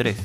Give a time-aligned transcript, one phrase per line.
[0.00, 0.16] 3.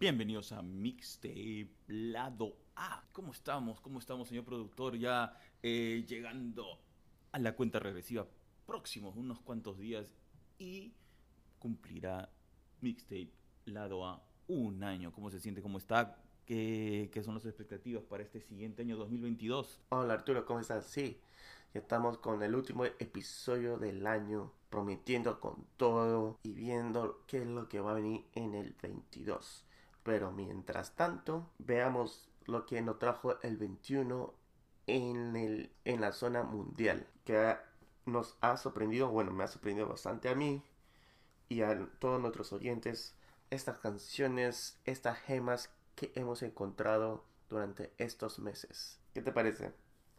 [0.00, 3.04] Bienvenidos a Mixtape Lado A.
[3.12, 3.78] ¿Cómo estamos?
[3.82, 4.96] ¿Cómo estamos, señor productor?
[4.96, 6.80] Ya eh, llegando
[7.30, 8.26] a la cuenta regresiva
[8.64, 10.14] próximos unos cuantos días
[10.56, 10.94] y
[11.58, 12.30] cumplirá
[12.80, 13.30] Mixtape
[13.66, 15.12] Lado A un año.
[15.12, 15.60] ¿Cómo se siente?
[15.60, 16.16] ¿Cómo está?
[16.46, 19.82] ¿Qué, qué son las expectativas para este siguiente año 2022?
[19.90, 20.86] Hola Arturo, ¿cómo estás?
[20.86, 21.20] Sí,
[21.74, 27.46] ya estamos con el último episodio del año, prometiendo con todo y viendo qué es
[27.46, 29.64] lo que va a venir en el 22.
[30.02, 34.34] Pero mientras tanto, veamos lo que nos trajo el 21
[34.88, 37.56] en, el, en la zona mundial, que
[38.04, 40.60] nos ha sorprendido, bueno, me ha sorprendido bastante a mí
[41.48, 43.14] y a todos nuestros oyentes,
[43.50, 48.98] estas canciones, estas gemas que hemos encontrado durante estos meses.
[49.14, 49.72] ¿Qué te parece?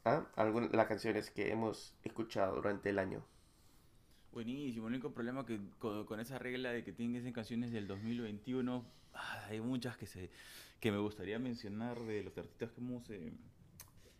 [0.06, 0.26] ¿Ah?
[0.38, 3.22] Algunas las canciones que hemos escuchado durante el año.
[4.36, 8.86] Buenísimo, el único problema que con, esa regla de que tienen que canciones del 2021,
[9.14, 10.30] ah, hay muchas que se
[10.82, 13.32] que me gustaría mencionar de los artistas que hemos eh,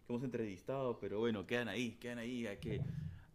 [0.08, 2.80] que hemos entrevistado, pero bueno, quedan ahí, quedan ahí, hay que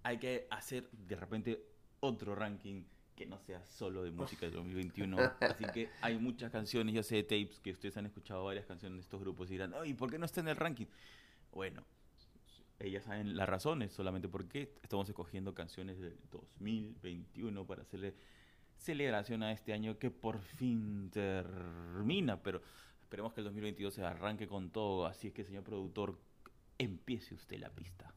[0.03, 1.63] hay que hacer de repente
[2.01, 5.19] otro ranking que no sea solo de música del 2021.
[5.41, 9.03] Así que hay muchas canciones, ya sé tapes, que ustedes han escuchado varias canciones de
[9.03, 10.87] estos grupos y dirán, ¿y por qué no está en el ranking?
[11.53, 11.85] Bueno,
[12.81, 18.15] ellas saben las razones, solamente porque estamos escogiendo canciones del 2021 para hacerle
[18.79, 22.63] celebración a este año que por fin termina, pero
[23.03, 26.19] esperemos que el 2022 se arranque con todo, así es que señor productor,
[26.79, 28.13] empiece usted la pista.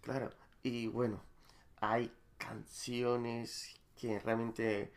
[0.00, 0.30] Claro,
[0.62, 1.22] y bueno,
[1.80, 4.92] hay canciones que realmente...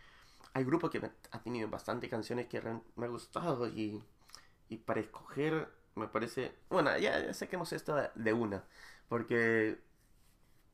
[0.53, 4.01] Hay grupos que han tenido bastante canciones que me han gustado y,
[4.69, 6.53] y para escoger me parece...
[6.69, 8.63] Bueno, ya, ya saquemos esto de una,
[9.07, 9.79] porque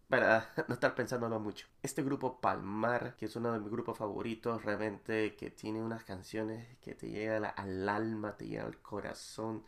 [0.10, 1.68] para no estar pensándolo mucho.
[1.82, 6.68] Este grupo Palmar, que es uno de mis grupos favoritos, realmente que tiene unas canciones
[6.80, 9.64] que te llegan al alma, te llegan al corazón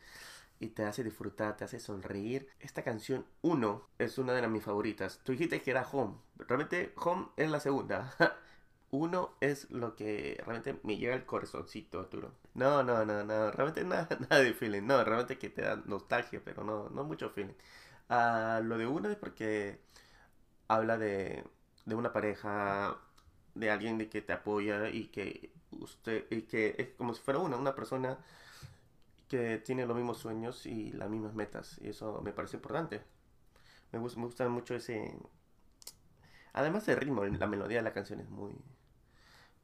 [0.60, 2.48] y te hace disfrutar, te hace sonreír.
[2.60, 5.20] Esta canción 1 es una de mis favoritas.
[5.24, 6.16] Tú dijiste que era Home.
[6.36, 8.14] Realmente Home es la segunda.
[8.96, 12.32] Uno es lo que realmente me llega al corazoncito, Arturo.
[12.54, 14.82] No, no, no, no, realmente nada, nada de feeling.
[14.82, 17.54] No, realmente que te da nostalgia, pero no, no mucho feeling.
[18.08, 19.80] Ah, lo de uno es porque
[20.68, 21.44] habla de,
[21.86, 22.98] de una pareja,
[23.54, 27.40] de alguien de que te apoya y que usted, y que es como si fuera
[27.40, 28.18] una, una persona
[29.28, 31.78] que tiene los mismos sueños y las mismas metas.
[31.82, 33.02] Y eso me parece importante.
[33.92, 35.16] Me gusta, me gusta mucho ese...
[36.54, 38.52] Además del ritmo, la melodía de la canción es muy,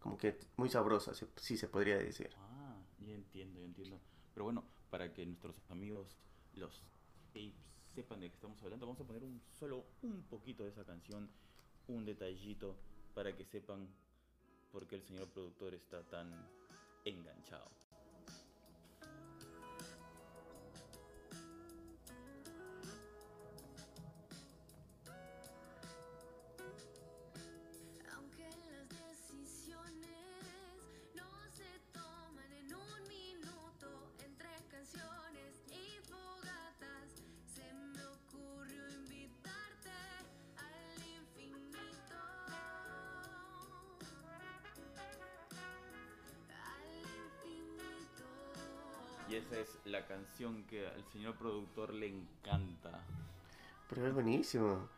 [0.00, 2.30] como que muy sabrosa, sí se podría decir.
[2.36, 4.00] Ah, ya entiendo, ya entiendo.
[4.34, 6.16] Pero bueno, para que nuestros amigos,
[6.54, 6.82] los
[7.26, 7.54] tapes,
[7.94, 11.30] sepan de qué estamos hablando, vamos a poner un solo un poquito de esa canción,
[11.88, 12.76] un detallito,
[13.14, 13.88] para que sepan
[14.72, 16.32] por qué el señor productor está tan
[17.04, 17.70] enganchado.
[49.30, 53.04] Y esa es la canción que al señor productor le encanta.
[53.88, 54.88] Pero es buenísimo.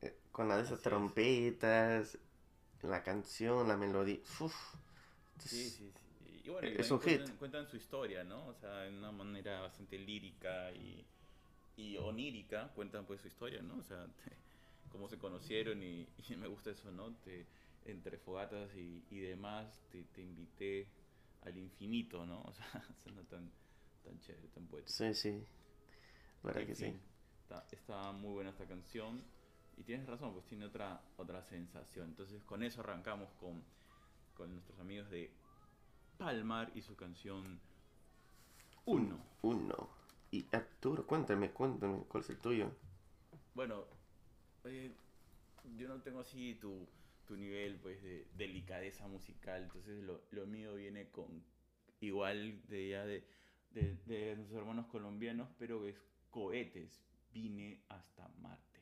[0.00, 2.18] Eh, con la de esas trompetas,
[2.82, 4.20] la canción, la melodía.
[4.38, 4.54] Uf.
[5.40, 6.42] Sí, sí, sí.
[6.44, 7.36] Y bueno, es un cuentan, hit.
[7.38, 8.46] Cuentan su historia, ¿no?
[8.46, 11.04] O sea, de una manera bastante lírica y,
[11.76, 13.76] y onírica cuentan pues su historia, ¿no?
[13.78, 14.06] O sea,
[14.92, 16.06] cómo se conocieron y,
[16.36, 17.12] me gusta eso, ¿no?
[17.24, 17.44] Te,
[17.86, 20.86] entre fogatas y, y demás, te, te invité
[21.48, 22.40] al infinito, ¿no?
[22.46, 23.50] O sea, suena tan,
[24.04, 24.92] tan chévere, tan poético.
[24.92, 25.44] Sí, sí.
[26.42, 26.94] Verdad que sí.
[27.72, 29.22] Está, muy buena esta canción.
[29.76, 32.08] Y tienes razón, pues tiene otra, otra sensación.
[32.08, 33.62] Entonces con eso arrancamos con,
[34.36, 35.30] con nuestros amigos de
[36.18, 37.60] Palmar y su canción
[38.86, 39.18] Uno.
[39.42, 39.88] Uno.
[40.30, 42.70] Y Arturo, cuéntame, cuéntame, ¿cuál es el tuyo?
[43.54, 43.84] Bueno,
[44.64, 44.92] eh,
[45.76, 46.86] yo no tengo así tu
[47.28, 49.62] tu nivel pues de delicadeza musical.
[49.62, 51.44] Entonces lo, lo mío viene con
[52.00, 53.28] igual de ya de,
[53.70, 57.04] de, de, nuestros hermanos colombianos, pero es cohetes.
[57.30, 58.80] Vine hasta Marte.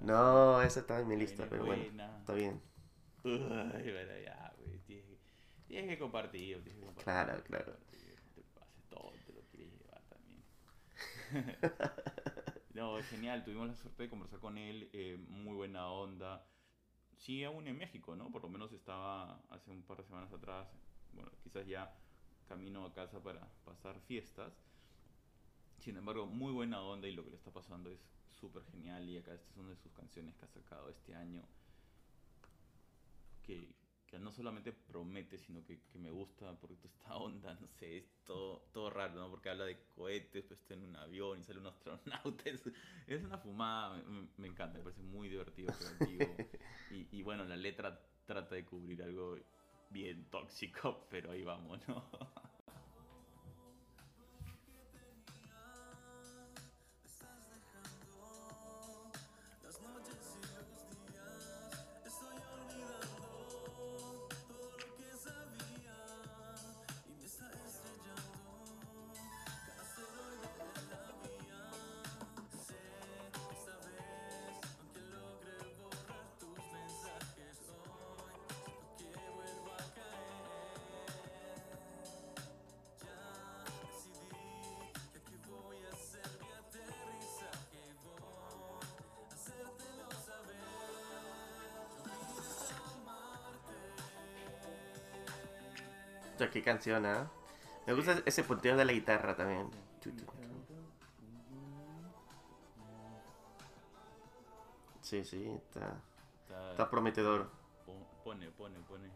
[0.00, 1.82] no, esa está en mi lista, pero bueno,
[2.20, 2.60] está bien.
[3.24, 4.78] Uy, bueno, ya, güey.
[4.80, 5.18] Tienes,
[5.66, 7.04] tienes, que compartir, tienes que compartir.
[7.04, 7.76] Claro, claro.
[8.34, 10.44] Te pase todo, te lo quieres llevar también.
[12.74, 13.42] no, genial.
[13.42, 14.90] Tuvimos la suerte de conversar con él.
[14.92, 16.46] Eh, muy buena onda
[17.18, 18.30] sí aún en México, ¿no?
[18.30, 20.68] Por lo menos estaba hace un par de semanas atrás,
[21.12, 21.94] bueno, quizás ya
[22.48, 24.52] camino a casa para pasar fiestas.
[25.78, 28.00] Sin embargo, muy buena onda y lo que le está pasando es
[28.40, 31.42] súper genial y acá esta es una de sus canciones que ha sacado este año
[33.42, 33.68] que,
[34.10, 37.98] que no solamente promete, sino que, que, me gusta porque toda esta onda, no sé,
[37.98, 39.30] es todo, todo raro, ¿no?
[39.30, 42.44] Porque habla de cohetes, pues está en un avión y sale un astronauta,
[43.06, 44.02] es, una fumada,
[44.36, 46.36] me, encanta, me parece muy divertido, creativo.
[46.90, 49.36] y bueno, la letra trata de cubrir algo
[49.90, 52.04] bien tóxico, pero ahí vamos, ¿no?
[96.58, 97.24] Qué canción, ¿eh?
[97.86, 99.70] Me gusta ese punteo de la guitarra también.
[105.00, 106.02] Sí, sí, está,
[106.72, 107.48] está, prometedor.
[108.24, 109.08] Pone, pone, pone.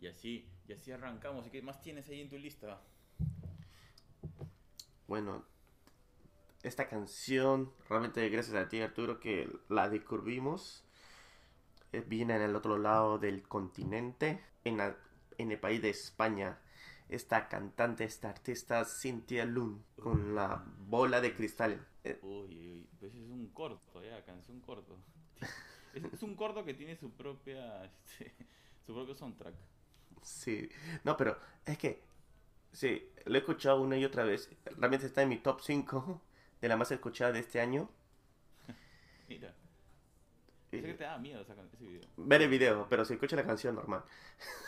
[0.00, 1.44] Y así, y así arrancamos.
[1.48, 2.80] ¿Y qué más tienes ahí en tu lista?
[5.08, 5.44] Bueno,
[6.62, 10.85] esta canción, realmente gracias a ti Arturo que la descubrimos
[12.08, 14.96] viene en el otro lado del continente, en, la,
[15.38, 16.58] en el país de España.
[17.08, 21.86] Esta cantante, esta artista Cynthia Lund, con la bola de cristal.
[22.02, 24.98] Eh, uy, uy, pues es un corto, ya, canción corto.
[25.94, 28.34] Es, es un corto que tiene su propia, este,
[28.86, 29.54] su propio soundtrack.
[30.22, 30.68] Sí,
[31.04, 32.02] no, pero es que,
[32.72, 34.50] sí, lo he escuchado una y otra vez.
[34.76, 36.20] Realmente está en mi top 5
[36.60, 37.88] de la más escuchada de este año.
[39.28, 39.54] Mira.
[40.76, 42.02] Pensé que te da miedo ese video.
[42.16, 44.02] Ver el video, pero si escucha la canción, normal.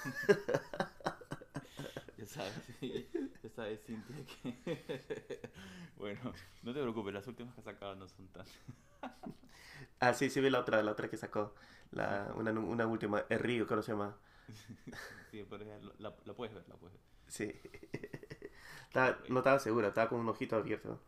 [2.17, 2.81] ya sabes,
[3.43, 5.51] ya sabes, Cintia, que...
[5.97, 6.33] bueno,
[6.63, 8.47] no te preocupes, las últimas que ha sacado no son tan...
[10.01, 11.55] ah, sí, sí vi la otra, la otra que sacó.
[11.91, 14.17] La, una, una última, El Río, creo que se llama.
[15.31, 15.65] sí, pero
[15.99, 17.03] la, la, puedes ver, la puedes ver.
[17.29, 17.61] Sí.
[18.89, 21.01] estaba, no estaba segura, estaba con un ojito abierto.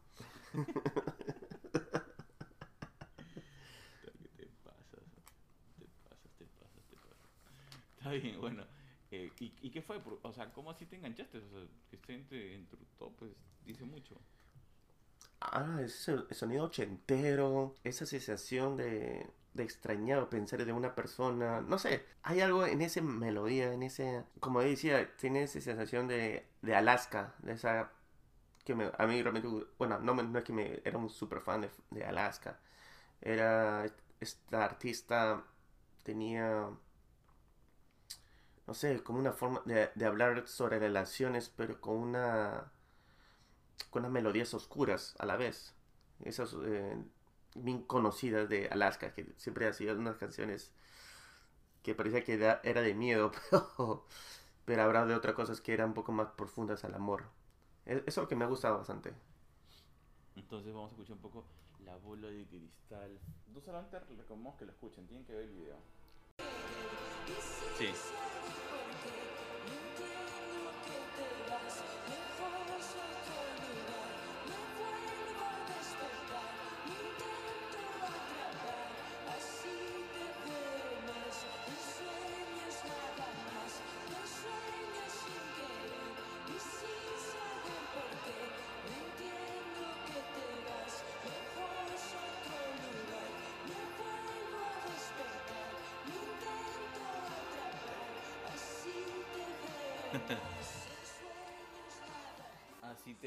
[8.10, 8.64] Está bien, bueno.
[9.12, 10.00] Eh, ¿y, ¿y, qué fue?
[10.22, 11.38] O sea, ¿cómo así te enganchaste?
[11.38, 13.30] O sea, que esté entre, entre top, pues
[13.64, 14.16] dice mucho.
[15.40, 21.78] Ah, ese sonido ochentero, esa sensación de, de extrañar o pensar de una persona, no
[21.78, 26.74] sé, hay algo en esa melodía, en ese, como decía, tiene esa sensación de, de
[26.74, 27.90] Alaska, de esa,
[28.64, 29.48] que me, a mí realmente,
[29.78, 32.58] bueno, no, no es que me, era un super fan de, de Alaska,
[33.20, 33.86] era,
[34.20, 35.42] esta artista
[36.02, 36.68] tenía
[38.70, 42.70] no sé, como una forma de, de, hablar sobre relaciones, pero con una
[43.90, 45.74] con unas melodías oscuras a la vez.
[46.22, 46.96] Esas eh,
[47.56, 50.70] bien conocidas de Alaska, que siempre ha sido unas canciones
[51.82, 54.06] que parecía que da, era de miedo, pero,
[54.66, 57.24] pero habrá de otras cosas que eran un poco más profundas al amor.
[57.86, 59.12] Eso es lo que me ha gustado bastante.
[60.36, 61.44] Entonces vamos a escuchar un poco
[61.84, 63.18] La bola de cristal.
[63.52, 65.99] No solamente recomendamos que lo escuchen, tienen que ver el video.
[67.78, 67.88] Sí.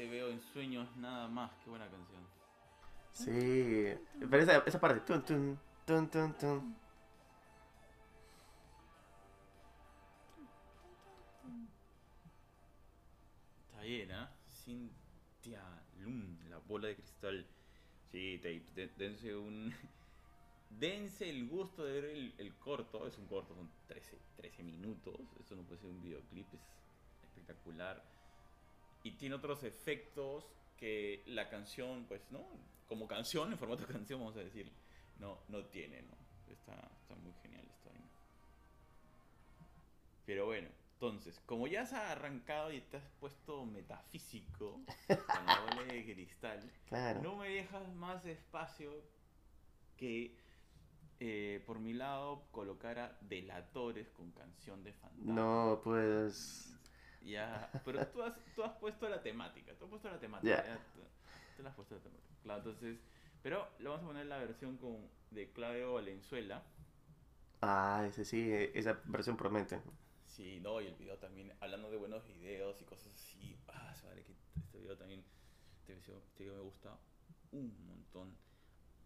[0.04, 2.22] Te veo en sueños nada más, qué buena canción.
[3.14, 3.94] Sí,
[4.28, 6.76] pero esa, esa parte, tun, tun, tun, tun, tun.
[13.70, 14.26] Está bien, ¿eh?
[14.46, 15.62] Cintia
[16.00, 17.46] Lum, la bola de cristal.
[18.12, 19.72] Sí, te, te, dense un...
[20.68, 25.14] Dense el gusto de ver el, el, corto, es un corto, son 13, 13 minutos,
[25.40, 26.60] eso no puede ser un videoclip, es
[27.22, 28.02] espectacular.
[29.04, 30.44] Y tiene otros efectos
[30.76, 32.44] que la canción, pues, ¿no?
[32.88, 34.72] Como canción, en formato de canción, vamos a decir,
[35.18, 36.16] no, no tiene, ¿no?
[36.52, 38.08] Está, está muy genial esta vaina.
[40.26, 45.84] Pero bueno, entonces, como ya has arrancado y te has puesto metafísico con la bola
[45.92, 47.22] de cristal, Claro.
[47.22, 48.90] no me dejas más espacio
[49.98, 50.34] que
[51.20, 55.34] eh, por mi lado colocara Delatores con canción de fantasma.
[55.34, 56.70] No, pues.
[57.24, 60.62] Ya, pero tú has, tú has puesto la temática, tú has puesto la temática.
[60.62, 60.66] Ya.
[60.66, 61.00] ya, tú,
[61.56, 62.34] tú le has puesto la temática.
[62.42, 62.98] Claro, entonces,
[63.42, 66.62] pero le vamos a poner la versión con, de Claudio Valenzuela.
[67.62, 69.80] Ah, ese sí, eh, esa versión promete.
[70.26, 73.56] Sí, no, y el video también, hablando de buenos videos y cosas así.
[73.68, 75.24] Ah, vale que este video también,
[75.80, 76.98] este video, este video me gusta
[77.52, 78.36] un montón.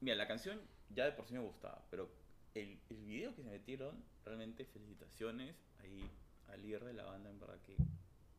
[0.00, 0.60] Mira, la canción
[0.90, 2.10] ya de por sí me gustaba, pero
[2.54, 6.10] el, el video que se metieron, realmente felicitaciones ahí
[6.48, 7.76] al líder de la banda, en verdad que.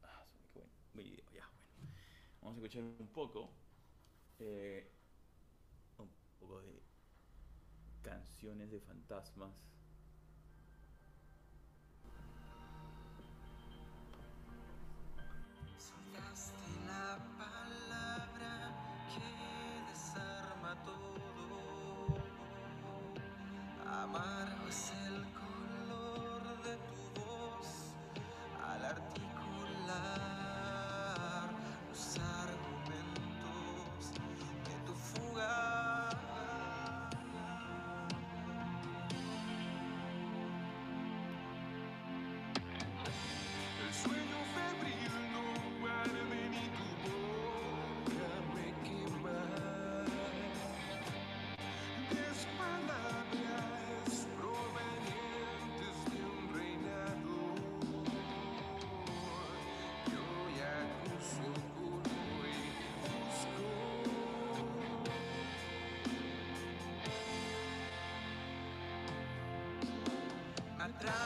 [0.03, 1.91] Ah, se vale, qué buen, buen video, ya, bueno.
[2.41, 3.49] Vamos a escuchar un poco.
[4.39, 4.91] eh,
[5.97, 6.81] un poco de
[8.01, 9.78] canciones de fantasmas.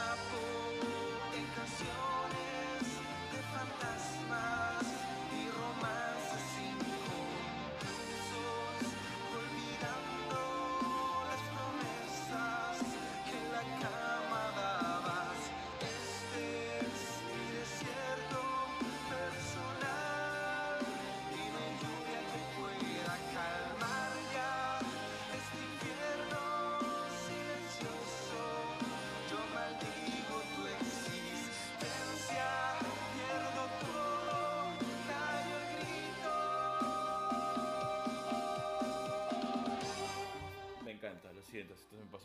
[0.04, 0.43] Me atrapo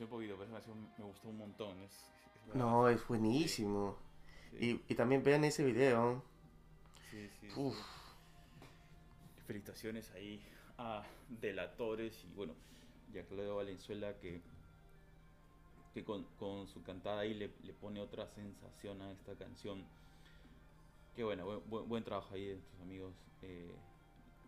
[0.06, 0.50] un poquito, pero
[0.98, 1.80] me gustó un montón.
[1.84, 1.92] Es,
[2.36, 3.98] es No, es buenísimo.
[4.50, 6.24] Sí, Y, y también vean ese video.
[7.10, 7.48] sí, sí.
[9.46, 10.42] Felicitaciones ahí
[10.78, 12.56] a Delatores y bueno,
[13.14, 14.42] y a Claudio Valenzuela que,
[15.94, 19.86] que con, con su cantada ahí le, le pone otra sensación a esta canción.
[21.16, 23.76] Qué bueno, buen, buen, buen trabajo ahí de tus amigos eh,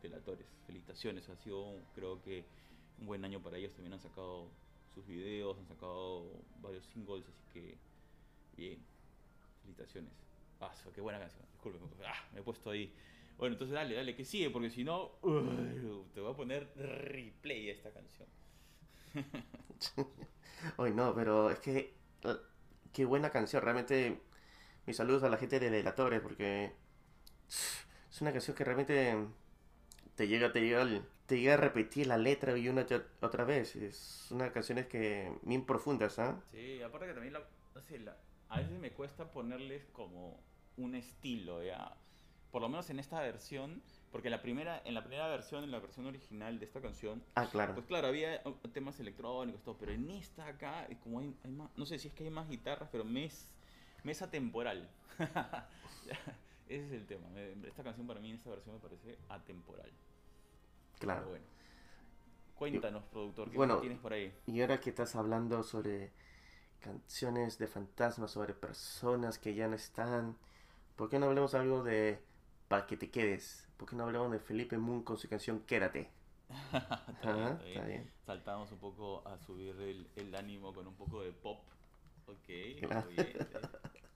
[0.02, 0.48] Delatores.
[0.66, 2.46] Felicitaciones, ha sido creo que
[3.00, 3.74] un buen año para ellos.
[3.74, 4.52] También han sacado
[4.94, 6.32] sus videos, han sacado
[6.62, 7.78] varios singles, así que
[8.56, 8.80] bien.
[9.62, 10.12] Felicitaciones.
[10.84, 11.44] Su- qué buena canción.
[11.52, 12.94] Disculpe, ah, me he puesto ahí.
[13.38, 17.70] Bueno, entonces dale, dale, que sigue, porque si no, uy, te voy a poner replay
[17.70, 18.28] a esta canción.
[20.78, 21.94] Hoy no, pero es que.
[22.24, 22.36] eh,
[22.94, 23.62] Qué buena canción.
[23.64, 24.22] Realmente.
[24.88, 26.74] Mis saludos a la gente de Delatores porque.
[28.12, 29.16] Es una canción que realmente.
[30.16, 32.86] Te llega, te llega, al- te llega a repetir la letra y una
[33.22, 33.78] otra vez.
[33.78, 35.32] Es una canciones que.
[35.44, 36.38] Bien profundas, ¿ah?
[36.52, 37.42] Sí, aparte que también la,
[37.74, 38.18] no sé, la-
[38.50, 40.38] a veces me cuesta ponerles como
[40.76, 41.96] un estilo, ya.
[42.52, 45.80] Por lo menos en esta versión, porque la primera, en la primera versión, en la
[45.80, 47.76] versión original de esta canción, Ah, claro.
[47.76, 51.52] Pues claro, había uh, temas electrónicos, todo, pero en esta acá, eh, como hay, hay
[51.52, 53.54] más, no sé si es que hay más guitarras, pero me es,
[54.04, 54.90] me es atemporal.
[56.68, 57.28] Ese es el tema.
[57.66, 59.90] Esta canción para mí en esta versión me parece atemporal.
[61.02, 61.28] Claro.
[61.28, 61.46] bueno.
[62.56, 64.32] Cuéntanos, productor, ¿qué Bueno, tienes por ahí?
[64.48, 66.12] Y ahora que estás hablando sobre
[66.82, 70.38] canciones de fantasmas, sobre personas que ya no están,
[70.98, 72.22] ¿por qué no hablemos algo de
[72.70, 73.70] Pa' que te quedes?
[73.78, 76.10] ¿Por qué no hablamos de Felipe Moon con su canción Quédate?
[77.10, 77.84] está bien, Ajá, está bien.
[77.84, 78.12] está bien.
[78.26, 81.60] Saltamos un poco a subir el, el ánimo con un poco de pop.
[82.28, 83.06] Ok, Claro.
[83.06, 83.38] muy bien.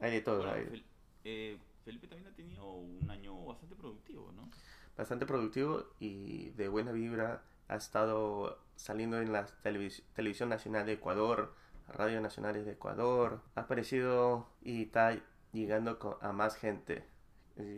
[0.00, 0.44] Hay de todo.
[0.46, 0.84] Bueno, Fel-
[1.24, 4.50] eh, Felipe también ha tenido un año bastante productivo, ¿no?
[4.96, 7.42] Bastante productivo y de buena vibra.
[7.68, 11.54] Ha estado saliendo en la televis- televisión nacional de Ecuador,
[11.88, 13.40] Radio Nacionales de Ecuador.
[13.54, 15.18] Ha aparecido y está
[15.52, 17.04] llegando a más gente.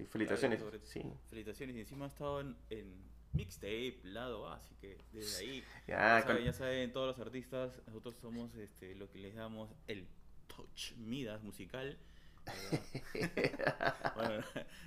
[0.09, 0.63] Felicitaciones.
[0.85, 1.03] Sí.
[1.31, 1.77] Felicitaciones.
[1.77, 2.95] Y encima ha estado en, en,
[3.33, 7.27] mixtape, lado A, así que desde ahí, Ya, ya, con- saben, ya saben todos los
[7.27, 10.07] artistas, nosotros somos este, lo que les damos el
[10.47, 11.99] touch Midas musical.
[14.15, 14.45] bueno,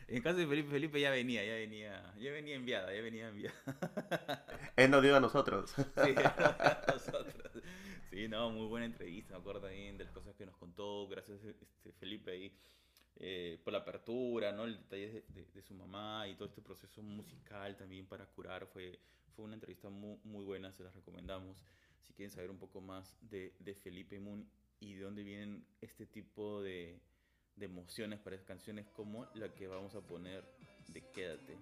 [0.08, 3.56] en caso de Felipe, Felipe ya venía, ya venía, ya venía enviada, ya venía enviada.
[4.76, 5.74] Él nos dio a nosotros.
[6.04, 6.14] Sí,
[6.88, 7.64] nosotros.
[8.10, 11.44] Sí, no, muy buena entrevista, me acuerdo también de las cosas que nos contó, gracias
[11.44, 12.52] este, Felipe ahí,
[13.18, 14.64] eh, por la apertura, ¿no?
[14.66, 18.66] El detalle de, de- de su mamá y todo este proceso musical también para curar,
[18.68, 19.00] fue,
[19.36, 21.64] fue una entrevista muy, muy buena, se las recomendamos.
[22.02, 24.48] Si quieren saber un poco más de, de Felipe Moon
[24.80, 27.00] y de dónde vienen este tipo de,
[27.58, 30.44] de emociones para esas canciones como la que vamos a poner
[30.88, 31.58] de Quédate.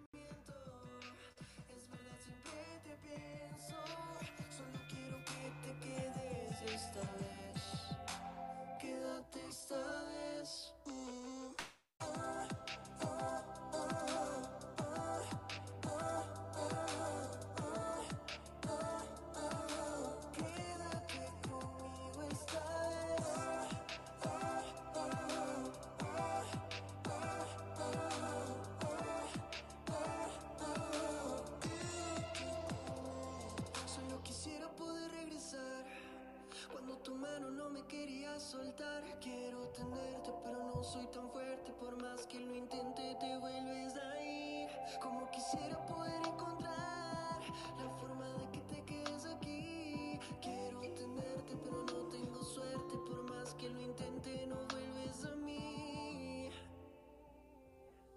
[38.39, 39.03] Soltar.
[39.19, 41.71] Quiero tenerte, pero no soy tan fuerte.
[41.73, 44.69] Por más que lo intente, te vuelves a ir.
[45.01, 47.39] Como quisiera poder encontrar
[47.77, 50.19] la forma de que te quedes aquí.
[50.41, 52.97] Quiero tenerte, pero no tengo suerte.
[53.07, 56.49] Por más que lo intente, no vuelves a mí.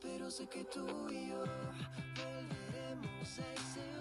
[0.00, 1.38] Pero sé que tú y yo
[2.16, 3.97] volveremos a ese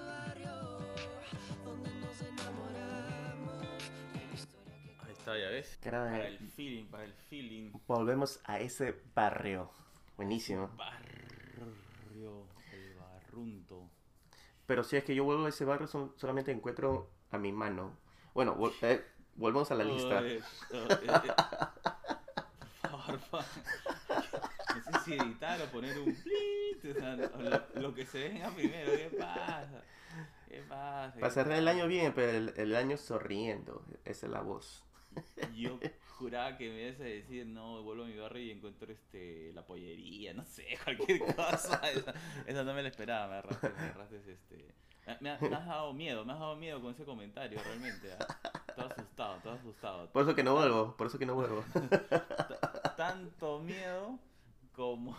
[5.32, 5.80] ves.
[5.84, 7.72] Para el feeling, para el feeling.
[7.88, 9.72] Volvemos a ese barrio.
[10.16, 10.70] Buenísimo.
[10.76, 13.90] Barrio, el barrunto.
[14.66, 17.98] Pero si es que yo vuelvo a ese barrio, son- solamente encuentro a mi mano.
[18.34, 19.04] Bueno, vol- eh,
[19.36, 20.22] volvemos a la lista.
[20.22, 21.32] Eh, eh,
[22.82, 23.46] Por favor, por favor.
[24.76, 28.50] No sé si editar o poner un plit, o sea, lo, lo que se venga
[28.52, 28.92] primero.
[28.92, 29.84] ¿Qué pasa?
[30.48, 31.14] ¿Qué pasa?
[31.14, 33.84] ¿Qué Para cerrar el año bien, pero el, el año sonriendo.
[34.06, 34.84] Esa es la voz.
[35.56, 35.80] Yo
[36.18, 39.66] juraba que me ibas a decir, no, vuelvo a mi barrio y encuentro este la
[39.66, 41.80] pollería, no sé, cualquier cosa.
[41.92, 42.14] Esa,
[42.46, 44.76] esa no me la esperaba, me agarraste, me agarraste, este.
[45.22, 48.12] Me, ha- me has dado miedo, me has dado miedo con ese comentario, realmente.
[48.14, 48.28] ¿ah?
[48.76, 50.10] Todo asustado, todo asustado.
[50.12, 51.64] Por eso que no vuelvo, por eso que no vuelvo.
[52.98, 54.20] Tanto miedo
[54.74, 55.18] como,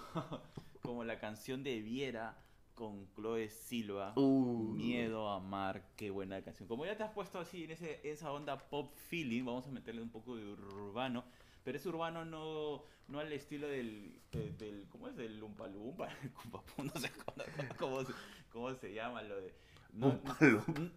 [0.83, 2.37] como la canción de Viera
[2.79, 4.13] con Chloe Silva.
[4.17, 4.73] Uh.
[4.77, 6.69] Miedo a amar, qué buena canción.
[6.69, 10.01] Como ya te has puesto así en ese, esa onda pop feeling, vamos a meterle
[10.01, 11.25] un poco de urbano.
[11.65, 15.17] Pero es urbano no, no al estilo del, de- del ¿cómo es?
[15.17, 16.09] Del Lumpa Lumpa,
[16.79, 17.45] no sé cómo,
[17.79, 18.13] cómo se,
[18.53, 19.53] cómo se llama lo de...
[19.93, 20.95] No, Lumpa Lumpa.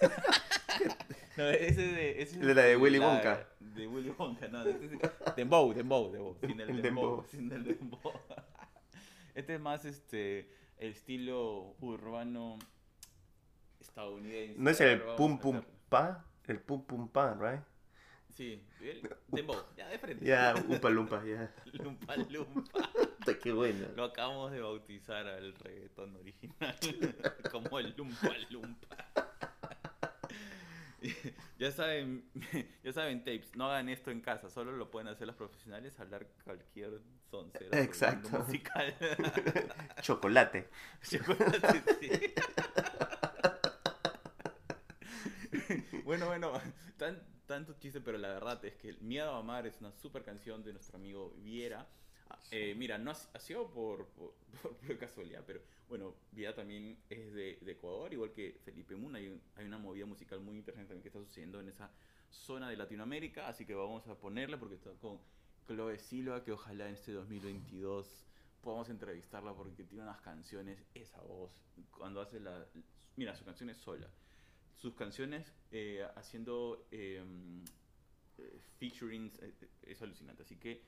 [1.36, 3.48] no, ese de, ese De la de Willy la- Wonka.
[3.58, 4.62] De Willy Wonka, no.
[4.64, 6.36] Este es, Dembow, Dembow, Dembow.
[6.40, 7.04] Sin el, El Dembow.
[7.16, 7.24] dembow.
[7.28, 8.12] Sin el Dembow.
[9.34, 12.58] Este es más este el estilo urbano
[13.80, 14.58] estadounidense.
[14.58, 17.62] No es el pum pum pa, el pum pum pa, right?
[18.36, 19.56] Sí, el Dembow.
[19.76, 20.24] Ya de frente.
[20.24, 21.50] Ya, upa lumpa, ya.
[21.72, 22.82] Lumpa Lumpa.
[23.42, 23.88] Qué bueno.
[23.96, 26.76] Lo acabamos de bautizar al reggaetón original
[27.50, 29.25] como el Lumpa Lumpa.
[31.58, 32.30] Ya saben,
[32.84, 36.26] ya saben, tapes, no hagan esto en casa, solo lo pueden hacer los profesionales, hablar
[36.44, 38.28] cualquier soncera Exacto.
[38.38, 38.94] musical.
[40.02, 40.68] Chocolate.
[41.02, 42.34] Chocolate, sí.
[46.04, 46.52] bueno, bueno,
[46.96, 50.62] tan, tanto chiste, pero la verdad es que Miedo a Amar es una super canción
[50.62, 51.86] de nuestro amigo Viera.
[52.28, 56.98] Ah, eh, mira, no ha, ha sido por, por, por casualidad, pero bueno, Viera también
[57.08, 59.18] es de, Ecuador, igual que Felipe Muna.
[59.18, 61.90] Hay, hay una movida musical muy interesante también que está sucediendo en esa
[62.30, 65.18] zona de Latinoamérica, así que vamos a ponerle porque está con
[65.66, 68.26] Chloe Silva, que ojalá en este 2022
[68.60, 71.52] podamos entrevistarla porque tiene unas canciones, esa voz,
[71.96, 72.66] cuando hace la...
[73.16, 74.08] Mira, su canción es sola.
[74.74, 77.24] Sus canciones eh, haciendo eh,
[78.38, 80.42] eh, featurings eh, eh, es alucinante.
[80.42, 80.82] Así que,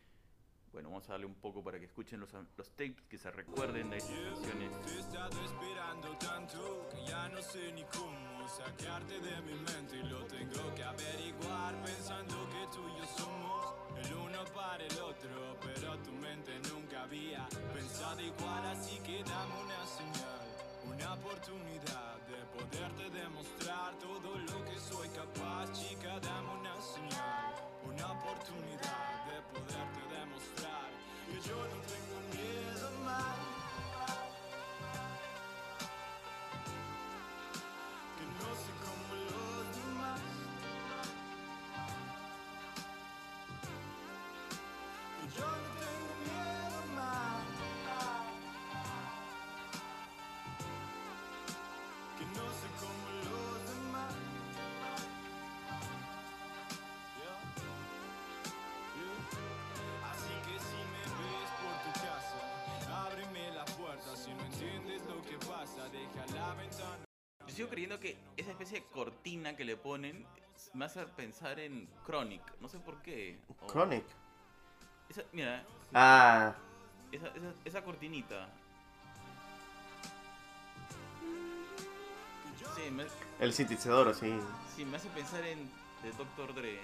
[0.73, 3.91] bueno, vamos a darle un poco para que escuchen los, los tapes, que se recuerden
[3.91, 4.71] de esas canciones.
[4.83, 9.97] Te he estado esperando tanto que ya no sé ni cómo sacarte de mi mente
[9.97, 14.99] y lo tengo que averiguar pensando que tú y yo somos el uno para el
[15.01, 20.47] otro, pero tu mente nunca había pensado igual, así que dame una señal,
[20.87, 27.55] una oportunidad de poderte demostrar todo lo que soy capaz, chica, dame una señal,
[27.99, 30.89] una oportunidad de poderte demostrar
[31.27, 33.39] que yo no tengo miedo más.
[38.17, 39.38] Que no sé cómo lo
[68.69, 70.27] especie de cortina que le ponen
[70.75, 72.43] me hace pensar en Chronic.
[72.61, 73.39] No sé por qué.
[73.63, 74.05] O- Chronic.
[75.09, 76.55] Esa, mira, Ah,
[77.11, 78.49] esa, esa, esa cortinita.
[82.77, 83.07] Sí me,
[83.41, 84.33] el sintetizador, sí.
[84.77, 85.69] sí, me hace pensar en
[86.03, 86.55] de Dr.
[86.55, 86.79] Dre.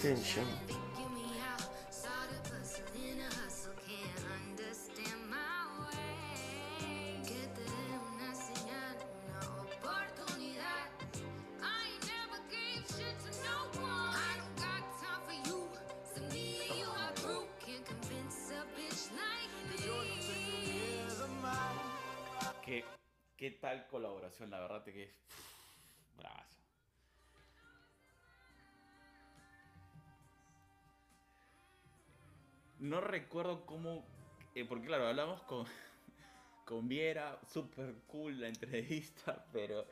[0.00, 0.77] 变形。
[32.98, 34.04] No recuerdo cómo,
[34.56, 35.64] eh, porque claro, hablamos con,
[36.66, 39.84] con Viera, super cool la entrevista, pero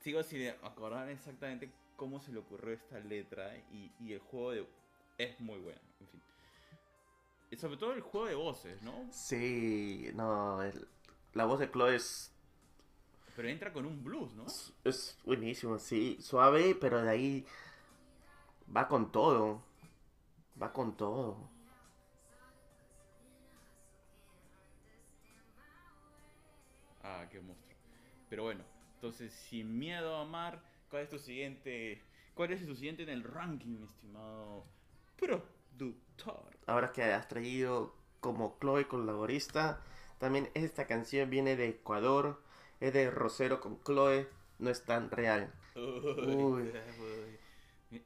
[0.00, 4.66] sigo sin acordar exactamente cómo se le ocurrió esta letra y, y el juego de,
[5.18, 6.20] es muy bueno, en fin.
[7.50, 8.92] Y sobre todo el juego de voces, ¿no?
[9.10, 10.86] Sí, no, el-
[11.34, 12.30] la voz de Chloe es,
[13.36, 14.46] Pero entra con un blues, ¿no?
[14.84, 16.18] es buenísima, sí.
[16.20, 17.46] Suave, pero de ahí
[18.74, 19.62] va con todo.
[20.62, 21.36] Va con todo.
[28.28, 32.02] Pero bueno, entonces, sin miedo a amar, ¿cuál es tu siguiente?
[32.34, 34.66] ¿Cuál es tu siguiente en el ranking, mi estimado
[35.16, 36.56] productor?
[36.66, 39.80] Ahora que has traído como Chloe colaborista,
[40.18, 42.42] también esta canción viene de Ecuador,
[42.80, 45.52] es de Rosero con Chloe, no es tan real.
[45.74, 46.72] Uy.
[47.90, 48.00] uy.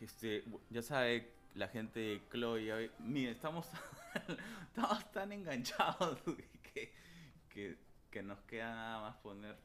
[0.00, 3.66] Este, ya sabe la gente de Chloe, mire, estamos,
[4.68, 6.18] estamos tan enganchados
[6.74, 6.92] que,
[7.48, 7.76] que,
[8.10, 9.56] que nos queda nada más poner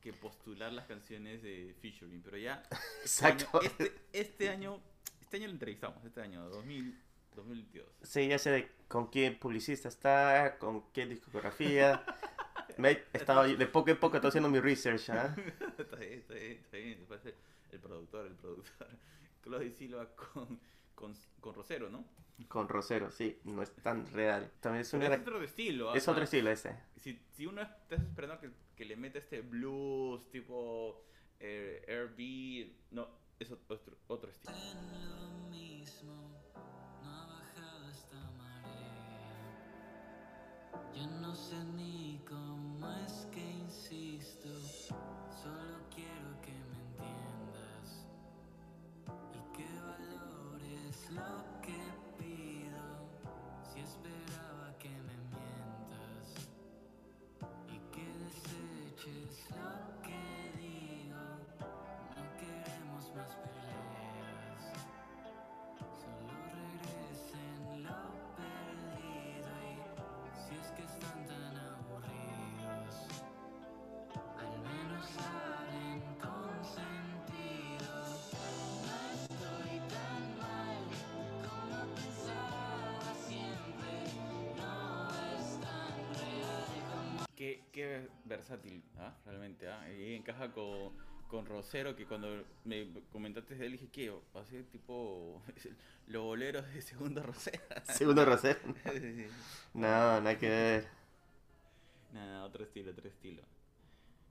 [0.00, 2.62] que postular las canciones de Featuring, pero ya
[3.02, 3.60] Exacto.
[3.62, 4.80] Este, este año,
[5.20, 7.00] este año lo entrevistamos, este año, 2000,
[7.34, 7.88] 2022.
[8.02, 12.04] Sí, ya sé de con qué publicista está, con qué discografía.
[12.76, 15.34] Me he estado de poco en poco estoy haciendo mi research, ¿ah?
[15.78, 17.34] está bien, está bien, está bien.
[17.70, 18.88] el productor, el productor.
[19.42, 20.58] Chloe Silva con,
[20.94, 22.04] con, con Rosero, ¿no?
[22.48, 24.50] Con Rosero, sí, no es tan real.
[24.60, 25.90] También es, una- es otro estilo.
[25.90, 25.96] ¿ah?
[25.96, 26.76] es otro estilo ese.
[26.96, 31.04] Si, si uno está esperando que, que le meta este blues tipo
[31.40, 34.52] eh, R&B, no, es otro, otro estilo.
[34.56, 36.12] En lo mismo,
[37.02, 39.54] no ha bajado esta marea.
[40.94, 44.48] Ya no sé ni cómo es que insisto,
[45.42, 46.13] solo quiero
[88.24, 89.16] Versátil, ¿ah?
[89.24, 89.90] Realmente, ¿ah?
[89.92, 90.92] Y encaja con,
[91.28, 94.10] con Rosero, que cuando me comentaste de él dije, ¿qué?
[94.34, 95.42] Va a ser tipo
[96.06, 97.62] los boleros de segundo Rosero.
[97.84, 98.60] Segundo Rosero.
[99.74, 100.88] No, nada que ver.
[102.12, 103.42] Nada, otro estilo, otro estilo.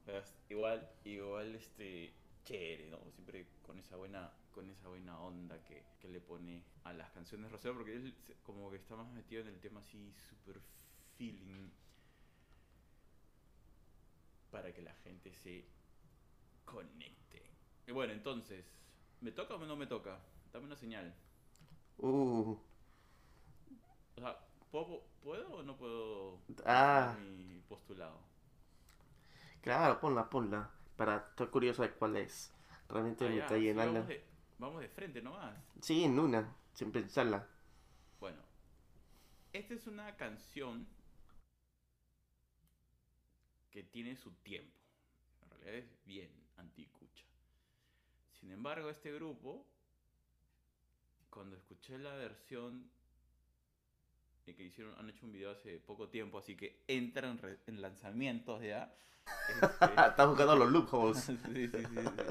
[0.05, 2.13] Verás, Igual, igual, este,
[2.45, 2.99] chévere, ¿no?
[3.11, 7.51] Siempre con esa buena, con esa buena onda que, que le pone a las canciones
[7.51, 8.13] Rosero, porque él
[8.43, 10.61] como que está más metido en el tema así, super
[11.17, 11.69] feeling,
[14.53, 15.65] para que la gente se
[16.65, 17.43] conecte.
[17.87, 18.65] Y bueno, entonces,
[19.21, 20.19] ¿me toca o no me toca?
[20.53, 21.13] Dame una señal.
[21.99, 22.55] Uh,
[24.17, 24.37] O sea,
[24.71, 27.15] ¿puedo, ¿puedo o no puedo Ah.
[27.17, 28.19] mi postulado?
[29.61, 30.69] claro, ponla, ponla.
[30.95, 32.53] Para, estoy curioso de cuál es.
[32.89, 33.93] Realmente Ah, me ya, está llenando.
[33.93, 34.23] vamos, de,
[34.59, 35.55] vamos de frente nomás.
[35.81, 37.47] Sí, en una, sin pensarla.
[38.19, 38.41] Bueno,
[39.53, 40.87] esta es una canción
[43.73, 44.77] que tiene su tiempo.
[45.41, 47.25] En realidad es bien anticucha.
[48.39, 49.65] Sin embargo, este grupo,
[51.31, 52.91] cuando escuché la versión
[54.45, 57.81] que hicieron, han hecho un video hace poco tiempo, así que entran en, re- en
[57.81, 58.93] lanzamientos ya.
[59.49, 61.17] Este, Estás buscando los loopholes.
[61.23, 61.79] sí, sí, sí,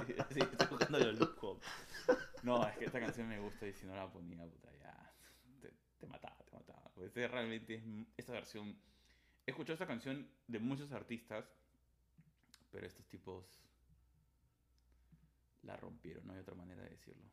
[0.07, 1.59] sí, sí, estoy buscando los lujos.
[2.44, 5.12] No, es que esta canción me gusta y si no la ponía, puta, ya,
[5.61, 6.88] te, te mataba, te mataba.
[6.94, 7.83] Pues este realmente es,
[8.16, 8.78] esta versión,
[9.46, 11.44] he escuchado esta canción de muchos artistas,
[12.70, 13.44] pero estos tipos
[15.62, 17.31] la rompieron, no hay otra manera de decirlo.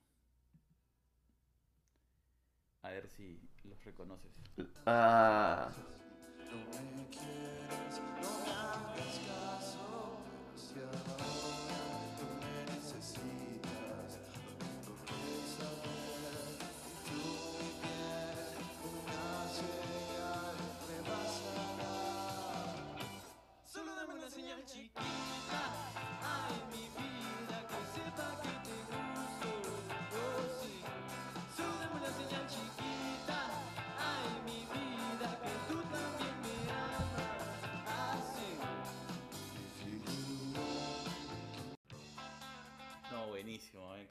[2.81, 4.31] A ver si los reconoces.
[4.85, 5.69] Ah,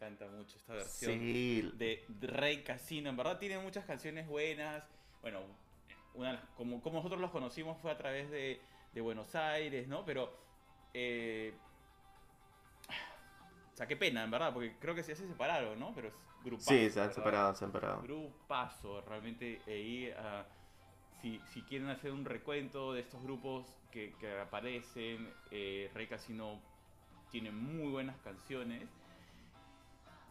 [0.08, 1.12] encanta mucho esta versión.
[1.12, 1.70] sí.
[1.74, 3.10] de Rey Casino.
[3.10, 4.84] En verdad tiene muchas canciones buenas.
[5.22, 5.40] Bueno,
[6.14, 8.60] una, como, como nosotros los conocimos fue a través de,
[8.92, 10.04] de Buenos Aires, ¿no?
[10.04, 10.36] Pero...
[10.94, 11.54] Eh,
[13.72, 15.94] o sea, qué pena, en verdad, porque creo que sí se separaron, ¿no?
[15.94, 16.70] Pero es grupazo.
[16.70, 18.02] Sí, se han separado, se han separado.
[18.02, 19.60] Grupazo, realmente.
[19.68, 20.44] Ahí, ah,
[21.22, 26.60] si, si quieren hacer un recuento de estos grupos que, que aparecen, eh, Rey Casino
[27.30, 28.88] tiene muy buenas canciones.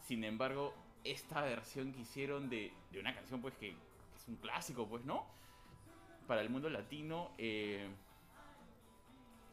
[0.08, 0.72] Sin embargo,
[1.04, 5.04] esta versión que hicieron de, de una canción, pues que, que es un clásico, pues,
[5.04, 5.26] ¿no?
[6.26, 7.86] Para el mundo latino, eh,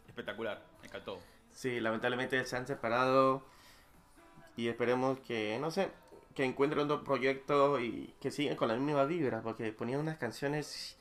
[0.07, 1.19] espectacular, me encantó.
[1.49, 3.43] Sí, lamentablemente se han separado
[4.55, 5.91] y esperemos que, no sé,
[6.33, 10.97] que encuentren otro proyecto y que sigan con la misma vibra, porque ponían unas canciones...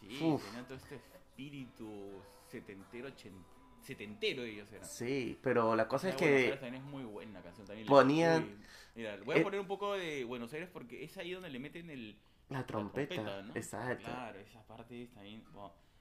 [0.00, 3.44] Sí, tenían todo este espíritu setentero, ochen-
[3.82, 4.88] setentero ellos eran.
[4.88, 6.50] Sí, pero la cosa es La que...
[6.60, 7.66] También es muy buena canción.
[7.66, 8.64] También ponían-
[8.96, 11.58] mira, voy a eh, poner un poco de Buenos Aires porque es ahí donde le
[11.58, 13.54] meten el, La la trompeta, ¿no?
[13.54, 14.04] exacto.
[14.04, 15.42] Claro, esa parte está ahí.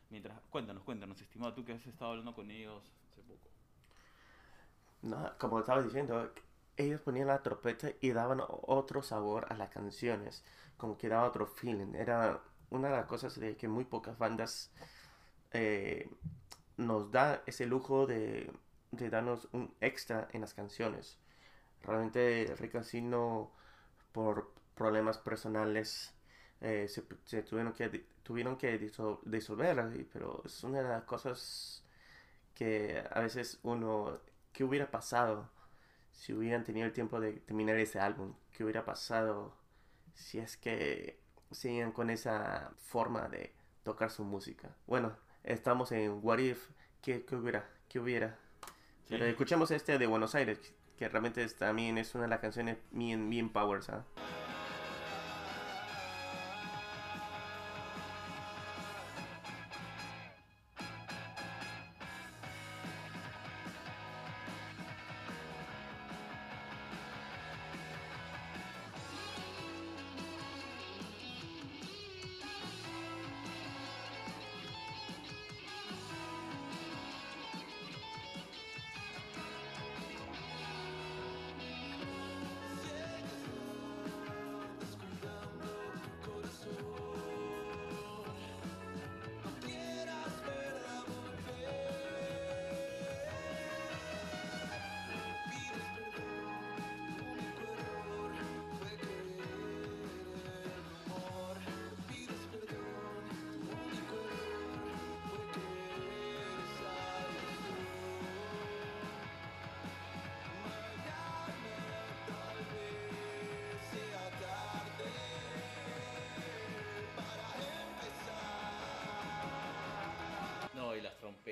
[0.10, 3.49] Mientras, cuéntanos, cuéntanos, estimado, tú que has estado hablando con ellos hace poco.
[5.01, 6.31] No, como estaba diciendo,
[6.77, 10.43] ellos ponían la trompeta y daban otro sabor a las canciones,
[10.77, 11.93] como que daba otro feeling.
[11.95, 14.71] Era una de las cosas de que muy pocas bandas
[15.53, 16.10] eh,
[16.77, 18.51] nos da ese lujo de,
[18.91, 21.19] de darnos un extra en las canciones.
[21.83, 23.51] Realmente Rick Casino,
[24.11, 26.13] por problemas personales,
[26.61, 27.89] eh, se, se tuvieron que,
[28.23, 31.83] tuvieron que disol- disolver, pero es una de las cosas
[32.53, 34.19] que a veces uno
[34.53, 35.49] ¿qué hubiera pasado
[36.13, 38.35] si hubieran tenido el tiempo de terminar ese álbum?
[38.53, 39.55] ¿Qué hubiera pasado
[40.15, 41.19] si es que
[41.51, 44.69] seguían con esa forma de tocar su música?
[44.88, 46.69] Bueno, estamos en What If,
[47.01, 47.69] ¿qué, qué hubiera?
[47.89, 48.38] ¿Qué hubiera?
[49.09, 50.59] Pero escuchemos este de Buenos Aires,
[50.97, 54.03] que realmente es- también es una de las canciones bien, bien powers, ¿ah?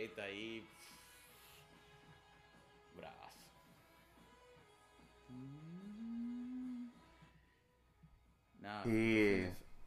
[0.08, 0.64] Trompetas ahí.
[2.96, 3.34] Bravas.
[8.62, 9.46] Nada, Sí.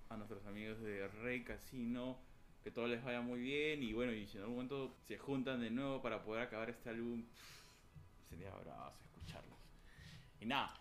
[0.09, 2.18] a nuestros amigos de Rey Casino.
[2.62, 3.83] Que todo les vaya muy bien.
[3.83, 6.90] Y bueno, y si en algún momento se juntan de nuevo para poder acabar este
[6.90, 7.24] álbum,
[8.29, 9.59] sería bravazo escucharlos.
[10.40, 10.74] Y nada,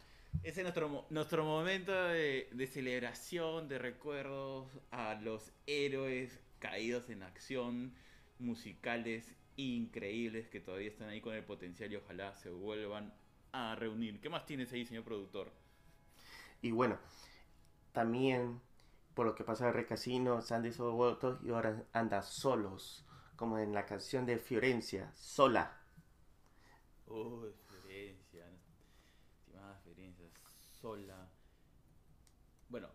[0.43, 7.23] ese es nuestro, nuestro momento de, de celebración, de recuerdos a los héroes caídos en
[7.23, 7.93] acción,
[8.39, 13.13] musicales increíbles que todavía están ahí con el potencial y ojalá se vuelvan
[13.51, 14.19] a reunir.
[14.19, 15.51] ¿Qué más tienes ahí, señor productor?
[16.61, 16.99] Y bueno,
[17.93, 18.59] también
[19.15, 23.05] por lo que pasa en Recasino, Sandy Soboto y ahora anda solos,
[23.37, 25.79] como en la canción de Fiorencia, sola.
[27.07, 28.45] Uy, Ferencia.
[29.39, 30.27] Estimada Ferencia,
[30.81, 31.29] sola.
[32.67, 32.89] Bueno,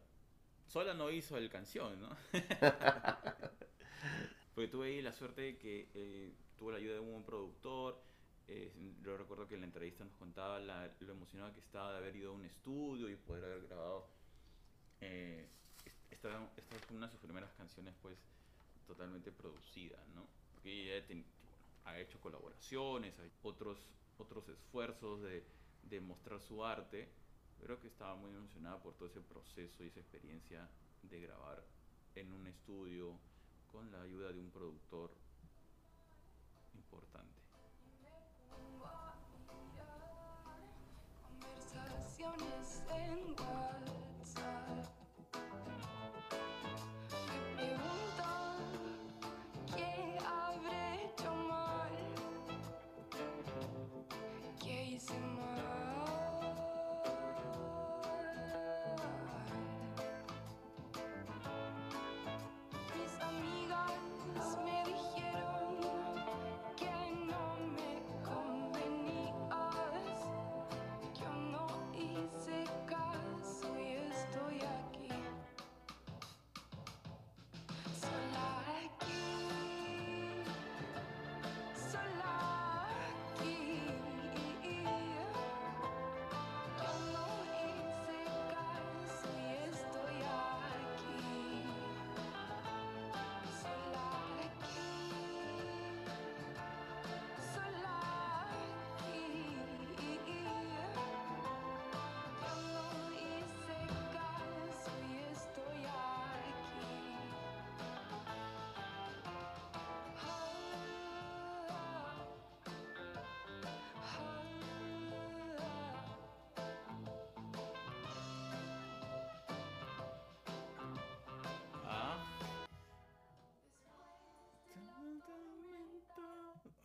[0.66, 2.14] sola no hizo el canción, ¿no?
[4.60, 8.04] Porque tuve ahí la suerte de que eh, tuvo la ayuda de un buen productor.
[8.46, 8.70] Eh,
[9.02, 12.14] yo recuerdo que en la entrevista nos contaba la- lo emocionado que estaba de haber
[12.16, 14.10] ido a un estudio y poder haber grabado.
[15.00, 15.48] eh,
[16.10, 18.18] esta, esta fue una de sus primeras canciones, pues,
[18.86, 20.28] totalmente producida, ¿no?
[20.52, 23.78] Porque ella ten- bueno, ha hecho colaboraciones, hay otros,
[24.18, 25.42] otros esfuerzos de,
[25.82, 27.08] de mostrar su arte,
[27.56, 30.70] pero que estaba muy emocionada por todo ese proceso y esa experiencia
[31.02, 31.66] de grabar
[32.14, 33.18] en un estudio
[33.70, 35.10] con la ayuda de un productor
[36.74, 37.29] importante.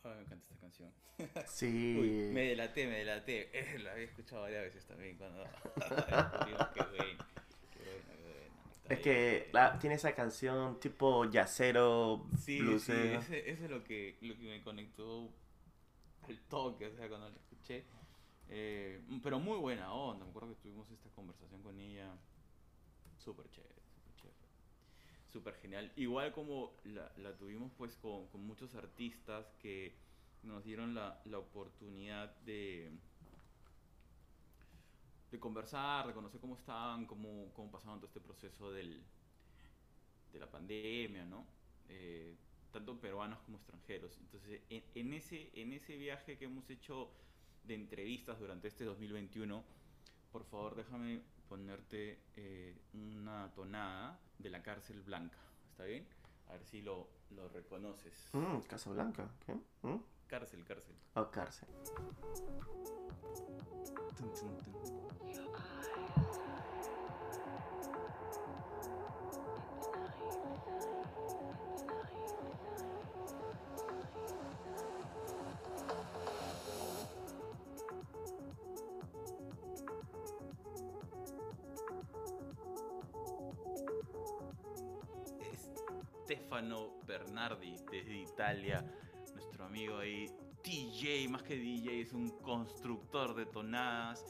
[0.06, 0.92] Ah, me encanta esta canción.
[1.48, 1.96] Sí.
[2.00, 3.50] Uy, me delaté, me delaté.
[3.52, 5.42] Eh, la había escuchado varias veces también cuando
[6.44, 7.24] qué bueno, qué bueno,
[8.88, 14.36] Es que la- tiene esa canción tipo yacero, Sí, sí, ese es lo que, lo
[14.36, 15.28] que me conectó
[16.28, 17.84] al toque, o sea, cuando la escuché.
[18.48, 22.16] Eh, pero muy buena onda, me acuerdo que tuvimos esta conversación con ella.
[23.18, 23.85] Súper chévere.
[25.36, 25.92] Súper genial.
[25.96, 29.94] Igual como la, tuvimos pues con, muchos artistas que
[30.42, 32.90] nos dieron la, la oportunidad de,
[35.30, 39.02] de conversar, de conocer cómo estaban, cómo, cómo pasaban todo este proceso del,
[40.32, 41.44] de la pandemia, ¿no?
[41.90, 42.34] Eh,
[42.72, 44.16] tanto peruanos como extranjeros.
[44.16, 47.10] Entonces, en, en ese, en ese viaje que hemos hecho
[47.64, 49.62] de entrevistas durante este 2021,
[50.32, 55.38] por favor déjame ponerte eh, una tonada de la cárcel blanca,
[55.70, 56.06] ¿está bien?
[56.48, 58.28] A ver si lo, lo reconoces.
[58.32, 59.28] Mm, Casablanca.
[59.44, 59.54] ¿Qué?
[59.82, 59.96] ¿Mm?
[60.26, 60.94] Cárcel, cárcel.
[61.14, 61.68] Oh, cárcel.
[64.16, 64.96] Tun, tun, tun.
[86.26, 88.84] Stefano Bernardi desde Italia,
[89.32, 90.28] nuestro amigo ahí,
[90.64, 94.24] DJ, más que DJ, es un constructor de tonadas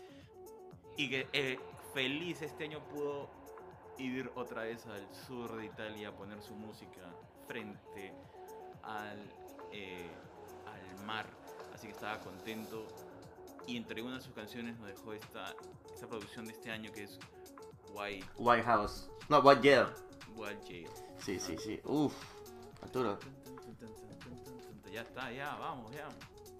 [0.99, 1.59] y que eh,
[1.95, 3.31] feliz este año pudo
[3.97, 7.01] ir otra vez al sur de Italia a poner su música
[7.49, 8.13] frente
[8.83, 9.19] al,
[9.73, 10.11] eh,
[10.67, 11.27] al mar,
[11.73, 12.87] así que estaba contento
[13.67, 15.55] y entre una de sus canciones nos dejó esta,
[15.95, 17.19] esta producción de este año que es
[17.95, 19.09] White, White House.
[19.31, 19.87] No, White Jail.
[20.37, 21.06] Wild Jail.
[21.19, 21.81] Sí, sí, sí.
[21.85, 22.15] Uf.
[22.83, 23.19] Arturo.
[24.93, 26.09] Ya está, ya, vamos, ya.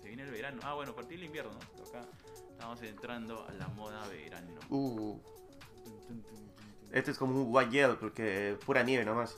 [0.03, 0.61] Se viene el verano.
[0.63, 1.85] Ah, bueno, a partir del invierno, ¿no?
[1.89, 2.05] Acá
[2.51, 4.61] estamos entrando a la moda verano.
[4.71, 5.19] Uh.
[6.93, 9.37] Este es como un White Jail porque pura nieve nomás.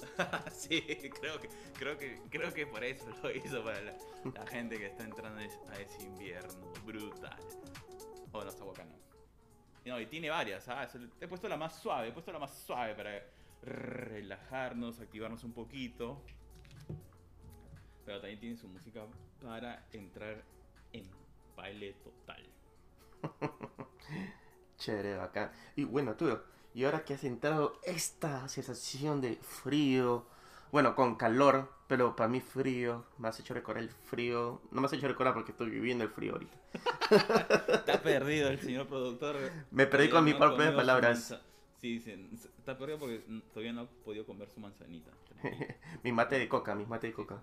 [0.52, 0.80] sí,
[1.20, 1.48] creo que,
[1.78, 3.94] creo que, creo que por eso lo hizo para la,
[4.34, 7.38] la gente que está entrando a ese invierno brutal.
[8.32, 8.92] Oh, no está bacano.
[9.84, 10.88] No, y tiene varias, ¿ah?
[11.20, 13.22] He puesto la más suave, he puesto la más suave para
[13.62, 16.22] relajarnos, activarnos un poquito.
[18.04, 19.04] Pero también tiene su música
[19.42, 20.42] para entrar
[20.92, 21.04] en
[21.56, 22.46] baile total.
[24.78, 25.50] Chévere, bacán.
[25.76, 26.44] Y bueno, Arturo,
[26.74, 30.26] Y ahora que has entrado esta sensación de frío,
[30.72, 34.62] bueno, con calor, pero para mí frío, me has hecho recordar el frío.
[34.70, 36.56] No me has hecho recordar porque estoy viviendo el frío ahorita.
[37.74, 39.36] Está perdido el señor productor.
[39.70, 41.38] Me perdí con mis propias palabras.
[41.80, 42.14] Sí, se-
[42.58, 43.18] está perdido porque
[43.52, 45.10] todavía no ha podido comer su manzanita.
[46.04, 47.40] Mi mate de coca, mi mate de coca.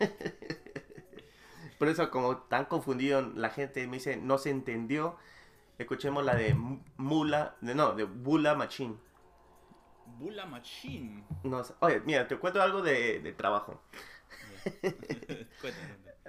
[1.78, 5.16] Por eso, como tan confundido, la gente me dice, no se entendió.
[5.78, 6.54] Escuchemos la de
[6.98, 8.96] Mula, de, no, de Bula Machine.
[10.18, 11.24] Bula Machine.
[11.44, 13.80] No oye, mira, te cuento algo de, de trabajo.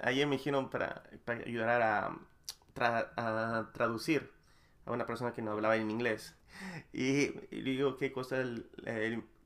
[0.02, 2.18] Ayer me dijeron para, para ayudar a,
[2.74, 4.30] tra- a traducir
[4.86, 6.35] a una persona que no hablaba en inglés.
[6.92, 8.42] Y, y digo qué cosa,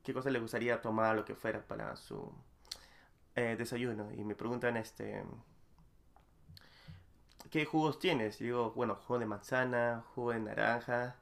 [0.03, 2.31] qué cosa le gustaría tomar, lo que fuera, para su
[3.35, 4.11] eh, desayuno.
[4.13, 5.23] Y me preguntan, este,
[7.49, 8.39] ¿qué jugos tienes?
[8.41, 11.15] Y digo, bueno, jugo de manzana, jugo de naranja.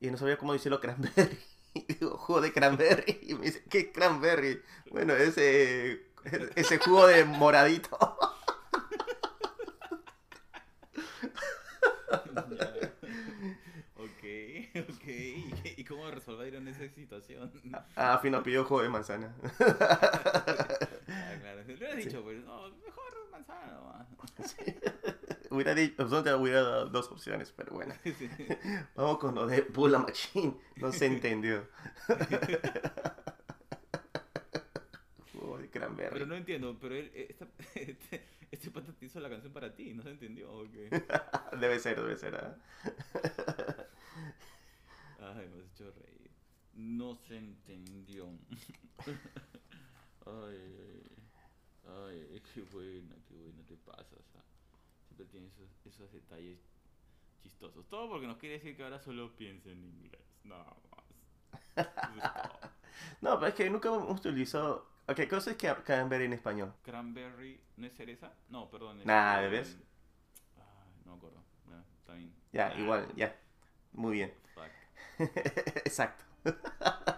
[0.00, 1.38] Y no sabía cómo decirlo cranberry.
[1.74, 3.20] Y digo, jugo de cranberry.
[3.22, 4.62] Y me dice, ¿qué cranberry?
[4.90, 6.02] Bueno, ese,
[6.56, 7.98] ese jugo de moradito.
[12.50, 12.90] Ya.
[13.96, 14.22] Ok,
[14.76, 15.04] ok.
[15.06, 17.50] ¿Y qué- ¿Y cómo resolvieron esa situación?
[17.96, 19.34] Ah, Fino pidió jugo de manzana.
[21.10, 21.62] Ah, claro.
[21.66, 24.06] Le hubieras dicho, pues, no, mejor manzana nomás.
[25.50, 27.94] hubiera dicho, nosotros hubiera dado dos opciones, pero bueno.
[28.04, 28.28] Sí.
[28.94, 30.54] Vamos con lo de Bula Machine.
[30.76, 31.66] No se entendió.
[35.58, 36.12] de cranberry.
[36.12, 39.94] Pero no entiendo, pero él, esta, este, este pata te hizo la canción para ti,
[39.94, 40.52] ¿no se entendió?
[40.52, 40.90] ¿O qué?
[41.58, 42.34] Debe ser, debe ser.
[42.36, 42.54] ¿ah?
[45.46, 46.30] Has hecho reír.
[46.74, 48.28] No se entendió.
[50.26, 51.02] Ay,
[51.86, 54.20] ay, ay, qué buena, qué buena te pasas.
[54.36, 54.42] ah.
[55.06, 56.58] Siempre tienes esos, esos detalles
[57.42, 57.88] chistosos.
[57.88, 60.20] Todo porque nos quiere decir que ahora solo piensa en inglés.
[60.44, 61.04] Nada más.
[63.20, 64.86] No, pero es que nunca hemos utilizado.
[65.06, 66.72] Ok, ¿qué cosa es que cranberry en español?
[66.82, 68.32] Cranberry, ¿no es cereza?
[68.48, 69.00] No, perdón.
[69.00, 69.78] eh, ¿ves?
[70.56, 71.42] Ay, no me acuerdo.
[71.70, 72.32] Ya, está bien.
[72.52, 73.34] Ya, Ah, igual, ya.
[73.92, 74.32] Muy bien.
[75.84, 76.24] Exacto.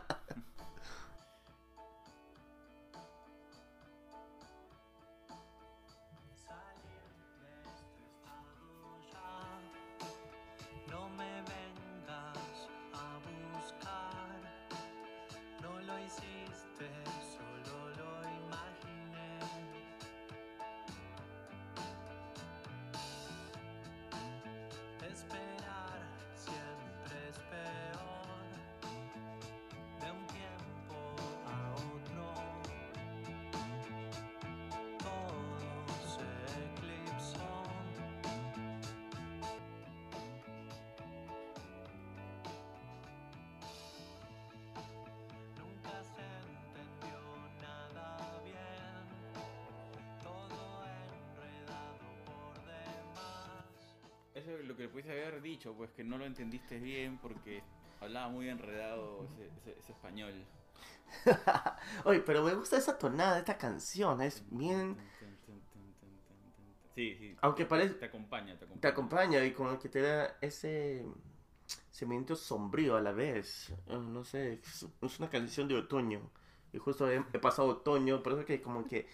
[54.41, 57.63] Eso es lo que le pudiese haber dicho, pues que no lo entendiste bien porque
[58.01, 60.33] hablaba muy enredado ese, ese- ese español.
[62.05, 64.21] Oye, pero me gusta esa tonada de esta canción.
[64.23, 64.97] Es bien.
[66.95, 67.37] Sí, sí.
[67.41, 67.95] Aunque parece.
[67.95, 68.81] Te acompaña, te acompaña.
[68.81, 71.05] Te acompaña y como que te da ese
[71.91, 73.71] sentimiento sombrío a la vez.
[73.87, 76.31] Eh, No sé, es, es una canción de otoño.
[76.73, 79.07] Y justo he, he pasado otoño, por eso que como que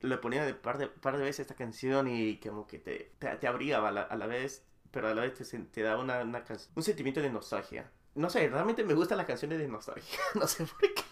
[0.00, 3.36] le ponía de par de, par de veces esta canción y como que te, te,
[3.36, 6.22] te abrigaba a la, a la vez, pero a la vez te, te da una,
[6.22, 6.44] una
[6.76, 7.90] un sentimiento de nostalgia.
[8.14, 10.18] No sé, realmente me gustan las canciones de nostalgia.
[10.34, 11.02] No sé por qué.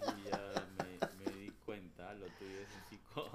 [0.00, 3.30] Sí, ya me, me di cuenta, lo tuyo es así con,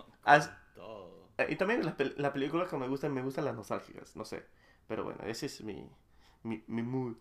[0.76, 1.30] todo.
[1.38, 4.44] Eh, Y también las, las películas que me gustan, me gustan las nostálgicas, no sé.
[4.88, 5.88] Pero bueno, ese es mi,
[6.44, 7.16] mi, mi mood.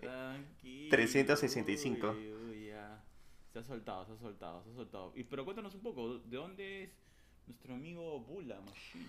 [0.00, 0.90] Tranquilo.
[0.90, 2.10] 365.
[2.10, 3.02] uy, uy, ya.
[3.52, 5.12] Se ha soltado, se ha soltado, se ha soltado.
[5.16, 6.90] Y, pero cuéntanos un poco, ¿de dónde es
[7.46, 9.06] nuestro amigo Bula Machine?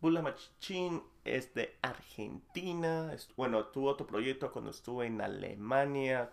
[0.00, 3.14] Bula Machín es de Argentina.
[3.36, 6.30] Bueno, tuvo otro proyecto cuando estuve en Alemania.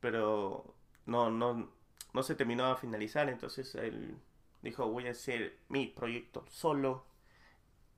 [0.00, 0.74] Pero
[1.06, 1.70] no, no,
[2.12, 3.28] no se terminó a finalizar.
[3.28, 4.16] Entonces él
[4.62, 7.04] dijo, voy a hacer mi proyecto solo.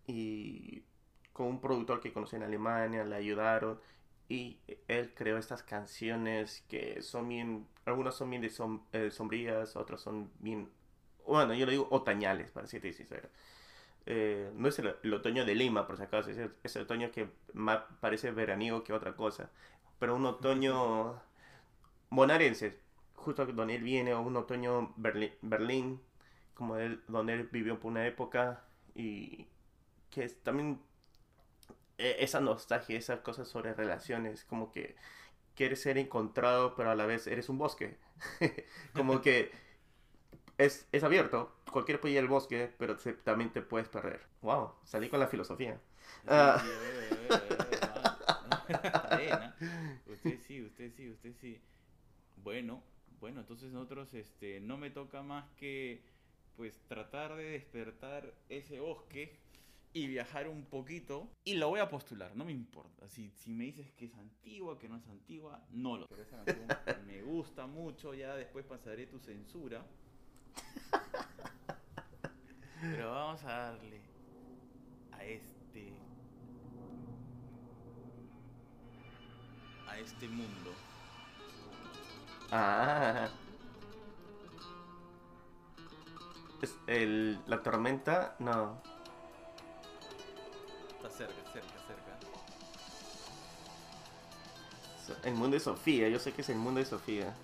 [0.06, 0.82] Y
[1.32, 3.80] con un productor que conocí en Alemania, le ayudaron.
[4.28, 9.76] Y él creó estas canciones que son bien, algunas son bien de som- eh, sombrías,
[9.76, 10.70] otras son bien,
[11.26, 13.28] bueno, yo le digo otañales, para serte sincero.
[14.06, 17.28] Eh, no es el, otoño de Lima, por si acaso, es el, es otoño que
[17.54, 19.50] más parece veraniego que otra cosa.
[19.98, 21.20] Pero un otoño
[22.10, 22.78] bonaerense,
[23.14, 26.00] justo donde él viene, o un otoño Berli- Berlín,
[26.54, 26.76] como
[27.08, 29.48] donde él vivió por una época, y
[30.10, 30.80] que es también
[31.98, 34.96] e- esa nostalgia, esas cosas sobre relaciones, como que
[35.56, 37.98] quieres ser encontrado, pero a la vez eres un bosque.
[38.94, 39.52] como que
[40.58, 44.20] es, es abierto, cualquiera puede ir al bosque, pero se- también te puedes perder.
[44.42, 45.80] Wow, salí con la filosofía.
[50.06, 51.60] Usted sí, usted sí, usted sí.
[52.36, 52.82] Bueno,
[53.20, 56.02] bueno, entonces nosotros, este, no me toca más que,
[56.56, 59.38] pues, tratar de despertar ese bosque
[59.92, 61.30] y viajar un poquito.
[61.44, 63.08] Y lo voy a postular, no me importa.
[63.08, 66.06] Si, si me dices que es antigua, que no es antigua, no lo.
[66.08, 66.68] Pero esa canción
[67.06, 69.84] me gusta mucho, ya después pasaré tu censura.
[72.80, 74.00] Pero vamos a darle
[75.12, 75.94] a este
[79.88, 80.70] a este mundo.
[82.50, 83.28] Ah.
[86.62, 88.80] Es el, la tormenta, no.
[90.96, 92.04] Está cerca, cerca, cerca.
[95.24, 97.34] El mundo de Sofía, yo sé que es el mundo de Sofía.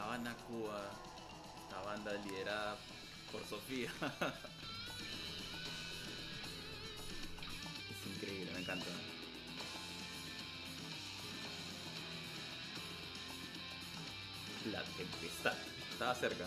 [0.00, 0.80] La Habana, Cuba,
[1.62, 2.74] esta banda liderada
[3.30, 3.90] por Sofía.
[7.90, 8.86] es increíble, me encanta.
[14.72, 15.52] La tempestad.
[15.92, 16.46] Estaba cerca.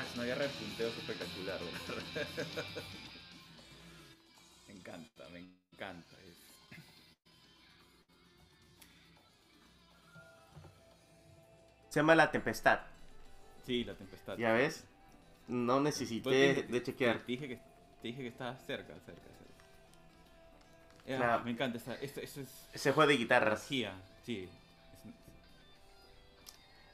[0.00, 2.24] Ah, es una guerra de punteos espectacular, ¿verdad?
[4.68, 5.38] me encanta, me
[5.74, 6.16] encanta.
[6.26, 6.40] es-
[11.90, 12.80] Se llama La Tempestad.
[13.66, 14.36] Sí, la tempestad.
[14.38, 14.84] ¿Ya ves?
[15.48, 17.18] No Pues necesité te- de chequear.
[17.18, 19.20] Te dije que, te dije que estaba cerca, cerca, cerca.
[21.06, 21.44] Eh, Claro.
[21.44, 22.38] Me encanta, esto es
[22.72, 23.60] Ese juego de guitarras.
[23.60, 23.94] energía,
[24.24, 24.48] sí.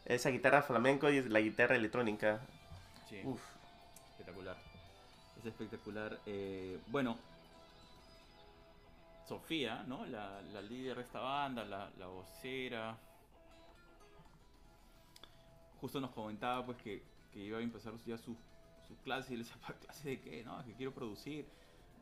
[0.07, 2.41] Es- Esa guitarra flamenco y la guitarra electrónica.
[3.09, 3.21] Sí.
[3.25, 3.41] Uf.
[4.13, 4.57] Espectacular.
[5.39, 6.19] Es espectacular.
[6.27, 7.17] Eh, bueno,
[9.29, 10.07] Sofía, ¿no?
[10.07, 12.97] La, la líder de esta banda, la, la vocera.
[15.81, 17.03] Justo nos comentaba pues que,
[17.33, 18.37] que iba a empezar ya sus
[18.87, 20.45] su clases y le decía, ¿para clase de qué?
[20.45, 21.45] No, que quiero producir.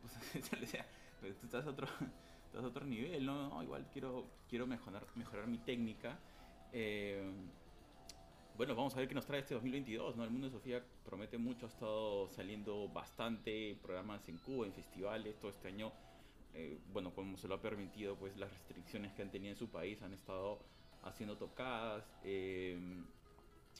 [0.01, 0.85] Pues, le decía,
[1.19, 1.87] "Pero tú estás a otro,
[2.45, 3.49] estás a otro nivel, ¿no?
[3.49, 6.17] No, igual quiero, quiero mejorar, mejorar mi técnica.
[6.71, 7.27] Eh,
[8.57, 10.23] bueno, vamos a ver qué nos trae este 2022, ¿no?
[10.23, 14.73] El mundo de Sofía promete mucho, ha estado saliendo bastante en programas en Cuba, en
[14.73, 15.91] festivales, todo este año,
[16.53, 19.69] eh, bueno, como se lo ha permitido, pues las restricciones que han tenido en su
[19.69, 20.59] país han estado
[21.03, 22.77] haciendo tocadas, eh,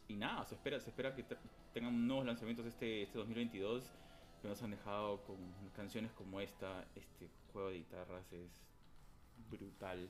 [0.07, 1.37] y nada, se espera, se espera que te-
[1.73, 3.83] tengan nuevos lanzamientos este, este 2022,
[4.41, 5.37] que nos han dejado con
[5.73, 8.61] canciones como esta, este juego de guitarras es
[9.49, 10.09] brutal.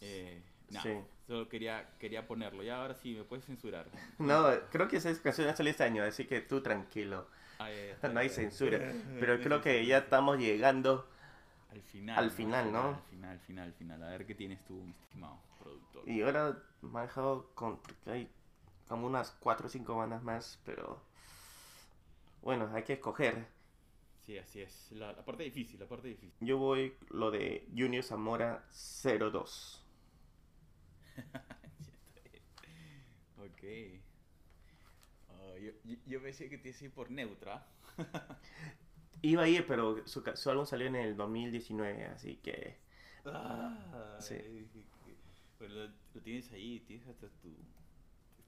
[0.00, 1.00] Eh, nada, Sí.
[1.26, 2.62] solo quería, quería ponerlo.
[2.62, 3.86] Ya ahora sí, me puedes censurar.
[4.18, 7.26] No, creo que esa canción salió este año, así que tú tranquilo.
[7.58, 7.68] Ah,
[8.12, 8.78] No hay censura.
[9.20, 11.08] Pero creo que ya estamos llegando.
[11.70, 12.18] Al final.
[12.18, 12.88] al final, ¿no?
[12.88, 14.02] Al final, al final, al final.
[14.02, 16.08] A ver qué tienes tú, mi estimado productor.
[16.08, 17.78] Y ahora me ha dejado con.
[18.06, 18.30] hay
[18.88, 21.00] como unas 4 o 5 bandas más, pero.
[22.42, 23.46] Bueno, hay que escoger.
[24.24, 24.90] Sí, así es.
[24.92, 26.32] La, la parte difícil, la parte difícil.
[26.40, 28.64] Yo voy lo de Junior Zamora
[29.02, 29.84] 02.
[33.38, 33.62] ok.
[35.28, 35.72] Ah, yo,
[36.06, 37.66] yo, pensé que te iba a ir por neutra.
[39.22, 42.76] Iba a ir, pero su, su álbum salió en el 2019, así que.
[43.24, 44.36] Ah, sí.
[45.58, 47.48] Bueno, lo, lo tienes ahí, tienes hasta tu.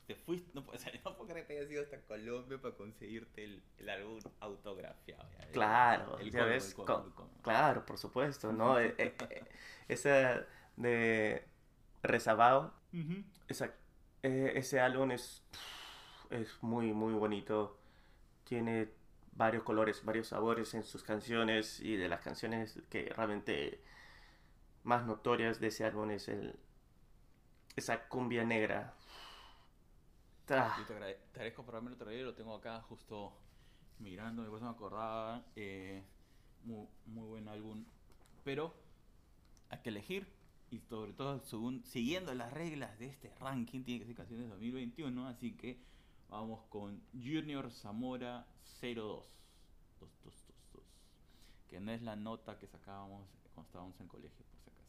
[0.07, 2.75] Te fuiste, no, puedo- o sea, no puedo creer que hayas ido hasta Colombia para
[2.75, 5.29] conseguirte el, el álbum autografiado.
[5.53, 6.69] Claro, el ves.
[6.69, 7.29] el colmo.
[7.43, 8.79] Claro, por supuesto, ¿no?
[8.79, 9.45] Eh, eh, eh,
[9.89, 10.47] esa
[10.77, 11.45] de
[12.03, 13.25] Rezabao, Ujú.
[13.49, 13.75] esa,
[14.23, 15.45] eh, ese álbum es,
[16.31, 17.79] es muy, muy bonito.
[18.45, 18.91] Tiene
[19.33, 23.83] varios colores, varios sabores en sus canciones y de las canciones que realmente
[24.85, 26.59] más notorias de ese álbum es el,
[27.77, 28.95] esa cumbia negra.
[30.57, 33.33] Ah, te, agrade- te agradezco por haberme lo traído, lo tengo acá justo
[33.99, 35.45] mirando, después me acordaba.
[35.57, 36.05] eh,
[36.65, 37.85] muy, muy buen álbum.
[38.45, 38.75] Pero
[39.71, 40.29] hay que elegir,
[40.71, 44.51] y sobre todo según, siguiendo las reglas de este ranking, tiene que ser canciones de
[44.51, 45.27] 2021.
[45.27, 45.79] Así que
[46.29, 48.47] vamos con Junior Zamora
[48.81, 49.39] 02.
[50.01, 50.85] 2222,
[51.69, 54.89] que no es la nota que sacábamos cuando estábamos en colegio, por si acaso.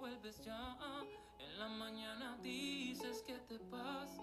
[0.00, 0.76] vuelves ya
[1.38, 4.20] en la mañana dices que te vas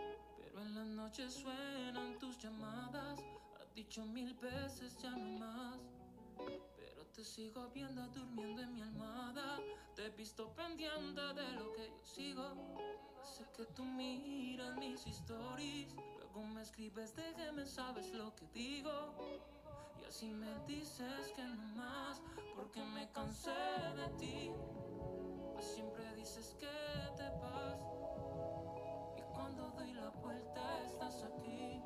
[0.52, 3.20] pero en la noche suenan tus llamadas
[3.60, 5.80] has dicho mil veces ya no más
[6.78, 9.60] pero te sigo viendo durmiendo en mi almohada
[9.96, 15.94] te he visto pendiente de lo que yo sigo Sé que tú miras mis stories,
[16.18, 19.14] luego me escribes de que me sabes lo que digo.
[20.02, 22.22] Y así me dices que no más,
[22.56, 23.52] porque me cansé
[23.96, 24.52] de ti.
[25.60, 26.68] Siempre dices que
[27.16, 28.01] te vas.
[29.42, 31.82] Cuando doy la vuelta estás aquí.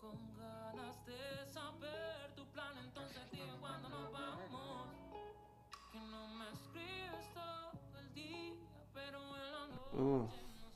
[0.00, 4.88] Con ganas de saber tu plan, entonces dime cuándo nos vamos.
[5.92, 8.54] Que no me escribes todo el día,
[8.94, 10.28] pero en la noche Uh.
[10.28, 10.30] no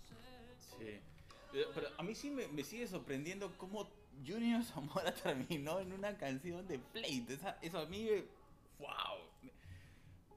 [0.09, 0.57] sé.
[0.79, 1.01] Sí.
[1.53, 3.89] Pero, pero a mí sí me, me sigue sorprendiendo cómo
[4.27, 7.27] Junior Zamora terminó en una canción de Plate.
[7.29, 8.09] Esa- eso a mí,
[8.79, 9.19] wow.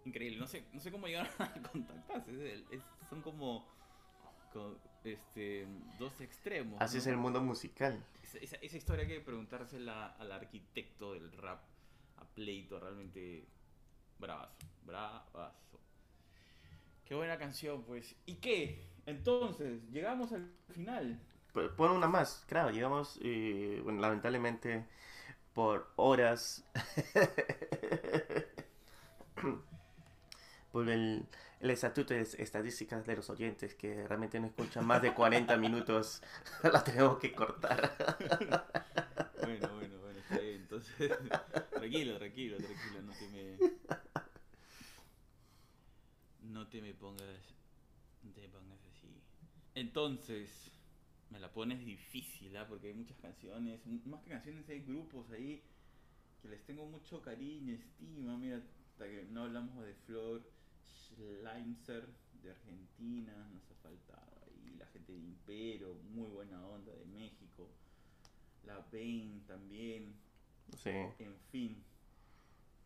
[0.05, 0.37] Increíble.
[0.39, 2.53] No sé, no sé cómo llegaron a contactarse.
[2.53, 3.65] Es es- son como,
[4.53, 4.77] co-
[5.13, 5.67] este,
[5.99, 6.81] dos extremos.
[6.81, 7.01] así ¿no?
[7.01, 8.03] es el mundo musical.
[8.23, 11.61] Esa, esa- esa historia hay que preguntársela al arquitecto del rap,
[12.17, 13.45] a Pleito, realmente
[14.19, 15.79] bravazo, bravazo.
[17.05, 18.15] Qué buena canción, pues.
[18.25, 18.83] ¿Y qué?
[19.05, 21.19] Entonces, llegamos al final.
[21.53, 24.85] P- Pon una más, claro, llegamos, eh, bueno, lamentablemente,
[25.53, 26.65] por horas,
[30.71, 31.25] por el,
[31.65, 36.21] el estatuto de estadísticas de los oyentes, que realmente no escuchan más de 40 minutos,
[36.63, 37.95] la tenemos que cortar.
[39.41, 40.61] Bueno, bueno, bueno, está bien.
[40.61, 41.11] Entonces,
[41.71, 43.57] tranquilo, tranquilo, tranquilo, no te me.
[46.43, 47.55] No te me pongas.
[48.21, 49.19] No te me pongas así.
[49.73, 50.71] Entonces,
[51.31, 52.67] me la pones difícil, ¿ah?
[52.67, 53.79] Porque hay muchas canciones.
[54.05, 55.63] Más que canciones, hay grupos ahí
[56.43, 58.37] que les tengo mucho cariño, estima.
[58.37, 58.61] Mira,
[58.91, 60.54] hasta que no hablamos de Flor
[60.87, 62.07] Schleimser
[62.41, 64.75] de Argentina, nos ha faltado ahí.
[64.77, 67.69] La gente de Impero, muy buena onda de México.
[68.63, 70.15] La Bane también.
[70.77, 71.83] Sí, En fin.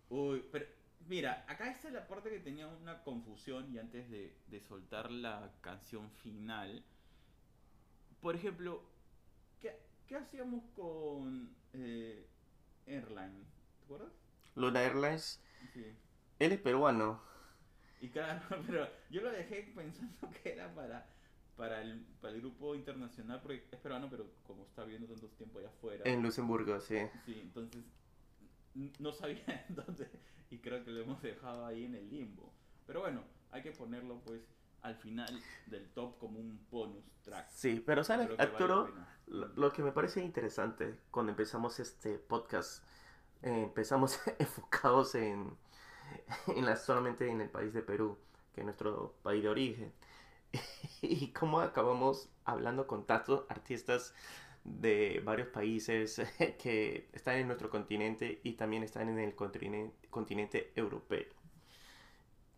[0.10, 0.66] Uy, pero
[1.08, 5.52] mira, acá está la parte que tenía una confusión y antes de, de soltar la
[5.62, 6.84] canción final.
[8.22, 8.84] Por ejemplo,
[9.62, 12.28] ¿qué, qué hacíamos con eh,
[12.88, 13.46] Airline?
[13.78, 14.12] ¿Te acuerdas?
[14.56, 15.40] Luna Airlines,
[15.74, 15.86] Sí.
[16.40, 17.22] él es peruano,
[18.02, 21.06] Y claro, pero yo lo dejé pensando que era para,
[21.56, 25.60] para, el, para el grupo internacional, porque es peruano, pero como está viviendo tanto tiempo
[25.60, 26.04] allá afuera.
[26.06, 27.00] en Luxemburgo, sí.
[27.26, 27.84] Sí, entonces
[29.00, 30.08] no sabía entonces
[30.50, 32.54] y creo que lo hemos dejado ahí en el limbo.
[32.88, 34.42] Pero bueno, hay que ponerlo pues
[34.82, 37.50] al final del top como un bonus track.
[37.50, 38.86] Sí, pero ¿sabes, vale Arturo?
[38.86, 39.08] pena.
[39.28, 42.84] Lo, lo que me parece interesante cuando empezamos este podcast,
[43.44, 45.56] eh, empezamos enfocados en,
[46.48, 48.18] en la, solamente en el país de Perú,
[48.54, 49.94] que es nuestro país de origen.
[51.02, 54.14] Y cómo acabamos hablando con tantos artistas
[54.64, 56.22] de varios países
[56.62, 61.26] que están en nuestro continente y también están en el continente, continente europeo.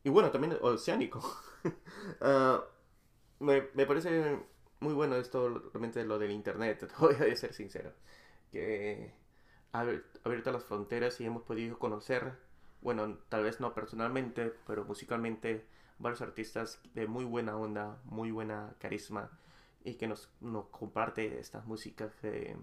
[0.03, 1.21] Y bueno, también oceánico.
[2.21, 2.63] Ah,
[3.39, 4.39] me, me parece
[4.79, 7.93] muy bueno esto, realmente lo del internet, te voy a ser sincero.
[8.51, 9.13] Que
[9.73, 9.81] ha
[10.23, 12.33] abierto las fronteras y hemos podido conocer,
[12.81, 15.65] bueno, tal vez no personalmente, pero musicalmente,
[15.99, 19.31] varios artistas de muy buena onda, muy buena carisma
[19.83, 22.55] y que nos, nos comparte estas músicas que,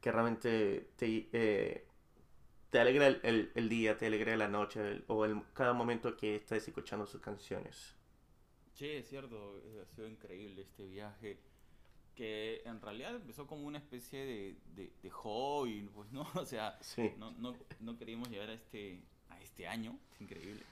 [0.00, 1.86] que realmente te, eh,
[2.70, 6.68] te alegra el, el- día, te alegra la noche el- o cada momento que estés
[6.68, 7.96] escuchando sus canciones.
[8.72, 11.38] Sí, es cierto, eh, ha sido increíble este viaje
[12.20, 16.76] que en realidad empezó como una especie de, de, de hobby, pues no, o sea,
[16.82, 17.12] Sí.
[17.16, 19.00] no, no, no queríamos llegar a este,
[19.30, 20.62] a este año, increíble.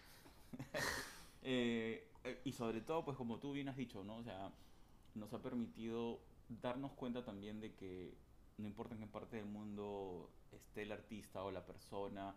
[1.50, 4.16] Eh, eh, y sobre todo, pues como tú bien has dicho, ¿no?
[4.18, 4.50] O sea,
[5.14, 6.18] nos ha permitido
[6.60, 8.12] darnos cuenta también de que
[8.58, 12.34] no importa en qué parte del mundo esté el artista o la persona,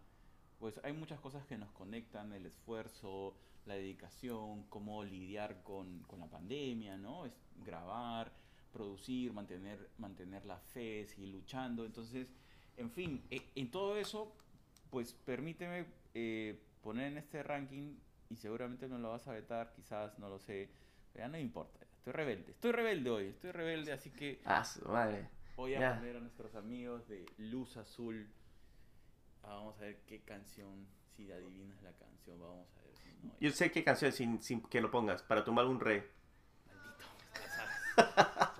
[0.59, 3.36] pues hay muchas cosas que nos conectan, el esfuerzo,
[3.66, 7.26] la dedicación, cómo lidiar con, con la pandemia, ¿no?
[7.26, 7.34] Es
[7.66, 8.32] grabar,
[8.72, 11.86] producir, mantener, mantener la fe, seguir luchando.
[11.86, 12.28] Entonces,
[12.78, 14.36] en fin, e- en todo eso,
[14.89, 17.95] pues permíteme eh, poner en este ranking,
[18.30, 20.69] y seguramente me lo vas a vetar, quizás, no lo sé,
[21.15, 21.80] ya no me importa.
[21.97, 25.30] Estoy rebelde, estoy rebelde hoy, estoy rebelde, así que Ah, madre.
[25.55, 25.95] voy a Ya.
[25.95, 28.28] poner a nuestros amigos de Luz Azul.
[29.43, 33.34] Ah, vamos a ver qué canción, si adivinas la canción, vamos a ver si no.
[33.39, 36.03] Yo sé qué canción sin, sin que lo pongas, para tumbar un rey.
[36.67, 37.05] Maldito,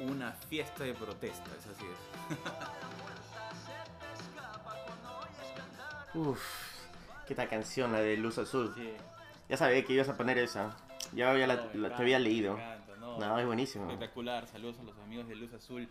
[0.00, 2.38] Una fiesta de protesta, es así es.
[6.14, 6.40] Uf,
[7.26, 8.72] qué tal canción la de Luz Azul.
[8.76, 8.92] Sí.
[9.48, 10.76] Ya sabía que ibas a poner esa.
[11.12, 12.54] Ya, ya la, No, me la- te había leído.
[12.54, 13.90] encanta, no, No, es buenísimo.
[13.90, 15.88] Espectacular, saludos a los amigos de Luz Azul.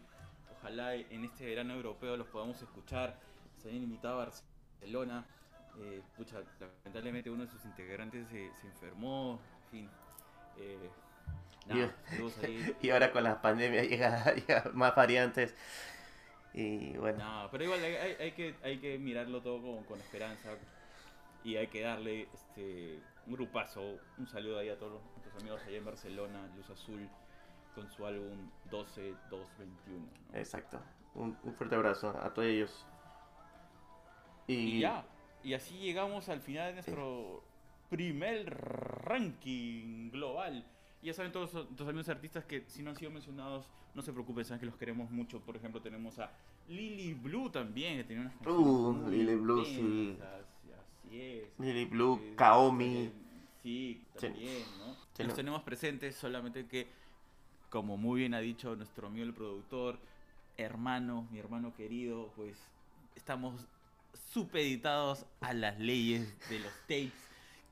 [0.60, 3.20] Ojalá en este verano europeo los podamos escuchar.
[3.62, 5.26] Se habían invitado a Barcelona.
[5.80, 9.40] Eh, pucha, lamentablemente uno de sus integrantes se, se enfermó.
[9.66, 9.90] En fin.
[10.58, 10.90] Eh,
[12.82, 15.56] Y ahora con la pandemia llega, llega más variantes.
[16.54, 20.50] Y bueno, No, pero igual hay, que, hay que mirarlo todo con, con esperanza.
[21.44, 24.00] Y hay que darle este, un grupazo.
[24.18, 27.08] Un saludo ahí a todos nuestros amigos allá en Barcelona, Luz Azul,
[27.76, 29.16] con su álbum 12-221.
[30.32, 30.38] ¿no?
[30.38, 30.82] exacto.
[31.16, 32.86] Un, un fuerte abrazo a todos ellos.
[34.48, 35.06] Y, Y ya.
[35.44, 37.44] Y así llegamos al final de nuestro
[37.90, 38.50] primer
[39.06, 40.66] ranking global.
[41.02, 44.12] Y ya saben todos los amigos artistas que si no han sido mencionados, no se
[44.12, 45.40] preocupen, saben que los queremos mucho.
[45.42, 46.32] Por ejemplo, tenemos a
[46.68, 50.18] Lily Blue también, que tiene unas canciones Uh, muy Lily Blue, sí.
[50.22, 51.50] Así es.
[51.60, 53.12] Lily Blue, Kaomi.
[53.64, 54.28] Sí, Sí.
[54.28, 54.94] también, ¿no?
[55.14, 55.34] Sí, Los no.
[55.36, 56.88] tenemos presentes, solamente que,
[57.70, 60.00] como muy bien ha dicho nuestro amigo el productor,
[60.58, 62.58] hermano, mi hermano querido, pues
[63.16, 63.68] estamos
[64.32, 67.12] supeditados a las leyes de los tapes,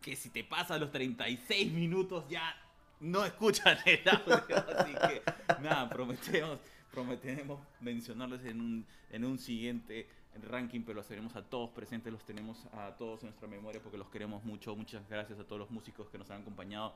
[0.02, 2.56] que si te pasan los 36 minutos ya
[3.00, 5.22] no escuchan el audio, así que
[5.62, 6.60] nada, prometemos,
[6.92, 10.08] prometemos mencionarles en un, en un siguiente
[10.50, 13.98] ranking, pero los tenemos a todos presentes, los tenemos a todos en nuestra memoria porque
[13.98, 14.76] los queremos mucho.
[14.76, 16.94] Muchas gracias a todos los músicos que nos han acompañado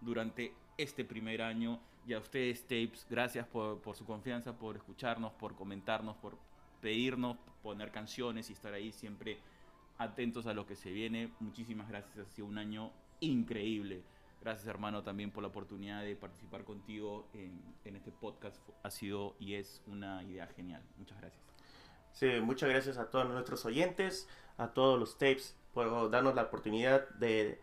[0.00, 5.32] durante este primer año y a ustedes, Tapes, gracias por, por su confianza, por escucharnos,
[5.32, 6.38] por comentarnos, por
[6.80, 9.38] pedirnos poner canciones y estar ahí siempre
[9.98, 11.30] atentos a lo que se viene.
[11.40, 12.90] Muchísimas gracias, ha sido un año
[13.20, 14.02] increíble.
[14.40, 18.56] Gracias hermano también por la oportunidad de participar contigo en, en este podcast.
[18.82, 20.82] Ha sido y es una idea genial.
[20.96, 21.42] Muchas gracias.
[22.12, 27.08] Sí, muchas gracias a todos nuestros oyentes, a todos los tapes, por darnos la oportunidad
[27.10, 27.60] de,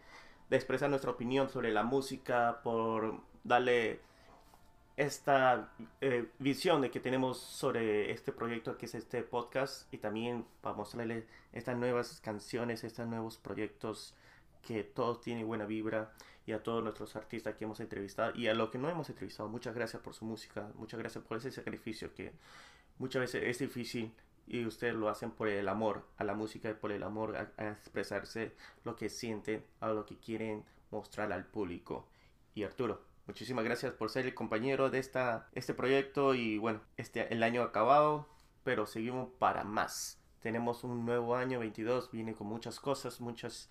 [0.49, 3.99] de expresar nuestra opinión sobre la música, por darle
[4.97, 10.45] esta eh, visión de que tenemos sobre este proyecto que es este podcast y también
[10.61, 14.15] para mostrarles estas nuevas canciones, estos nuevos proyectos
[14.65, 16.13] que todos tienen buena vibra
[16.45, 19.49] y a todos nuestros artistas que hemos entrevistado y a los que no hemos entrevistado.
[19.49, 22.33] Muchas gracias por su música, muchas gracias por ese sacrificio que
[22.97, 24.13] muchas veces es difícil
[24.47, 27.51] y ustedes lo hacen por el amor a la música y por el amor a,
[27.57, 32.07] a expresarse lo que sienten, a lo que quieren mostrar al público.
[32.53, 37.33] Y Arturo, muchísimas gracias por ser el compañero de esta, este proyecto y bueno, este,
[37.33, 38.27] el año acabado,
[38.63, 40.19] pero seguimos para más.
[40.41, 43.69] Tenemos un nuevo año 22, viene con muchas cosas, muchas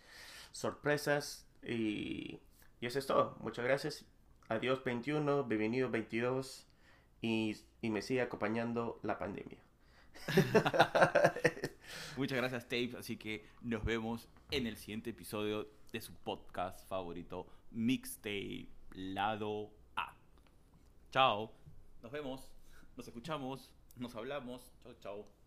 [0.51, 2.41] sorpresas y,
[2.85, 3.35] y eso es todo.
[3.41, 4.05] Muchas gracias.
[4.51, 6.67] Adiós 21, bienvenido 22
[7.23, 9.57] y, y me sigue acompañando la pandemia.
[12.19, 12.95] Muchas gracias, Tape.
[12.99, 20.15] Así que nos vemos en el siguiente episodio de su podcast favorito, Mixtape Lado A.
[21.11, 21.55] Chao.
[22.03, 22.51] Nos vemos.
[22.99, 23.73] Nos escuchamos.
[23.97, 24.75] Nos hablamos.
[24.83, 25.44] Chao, chao.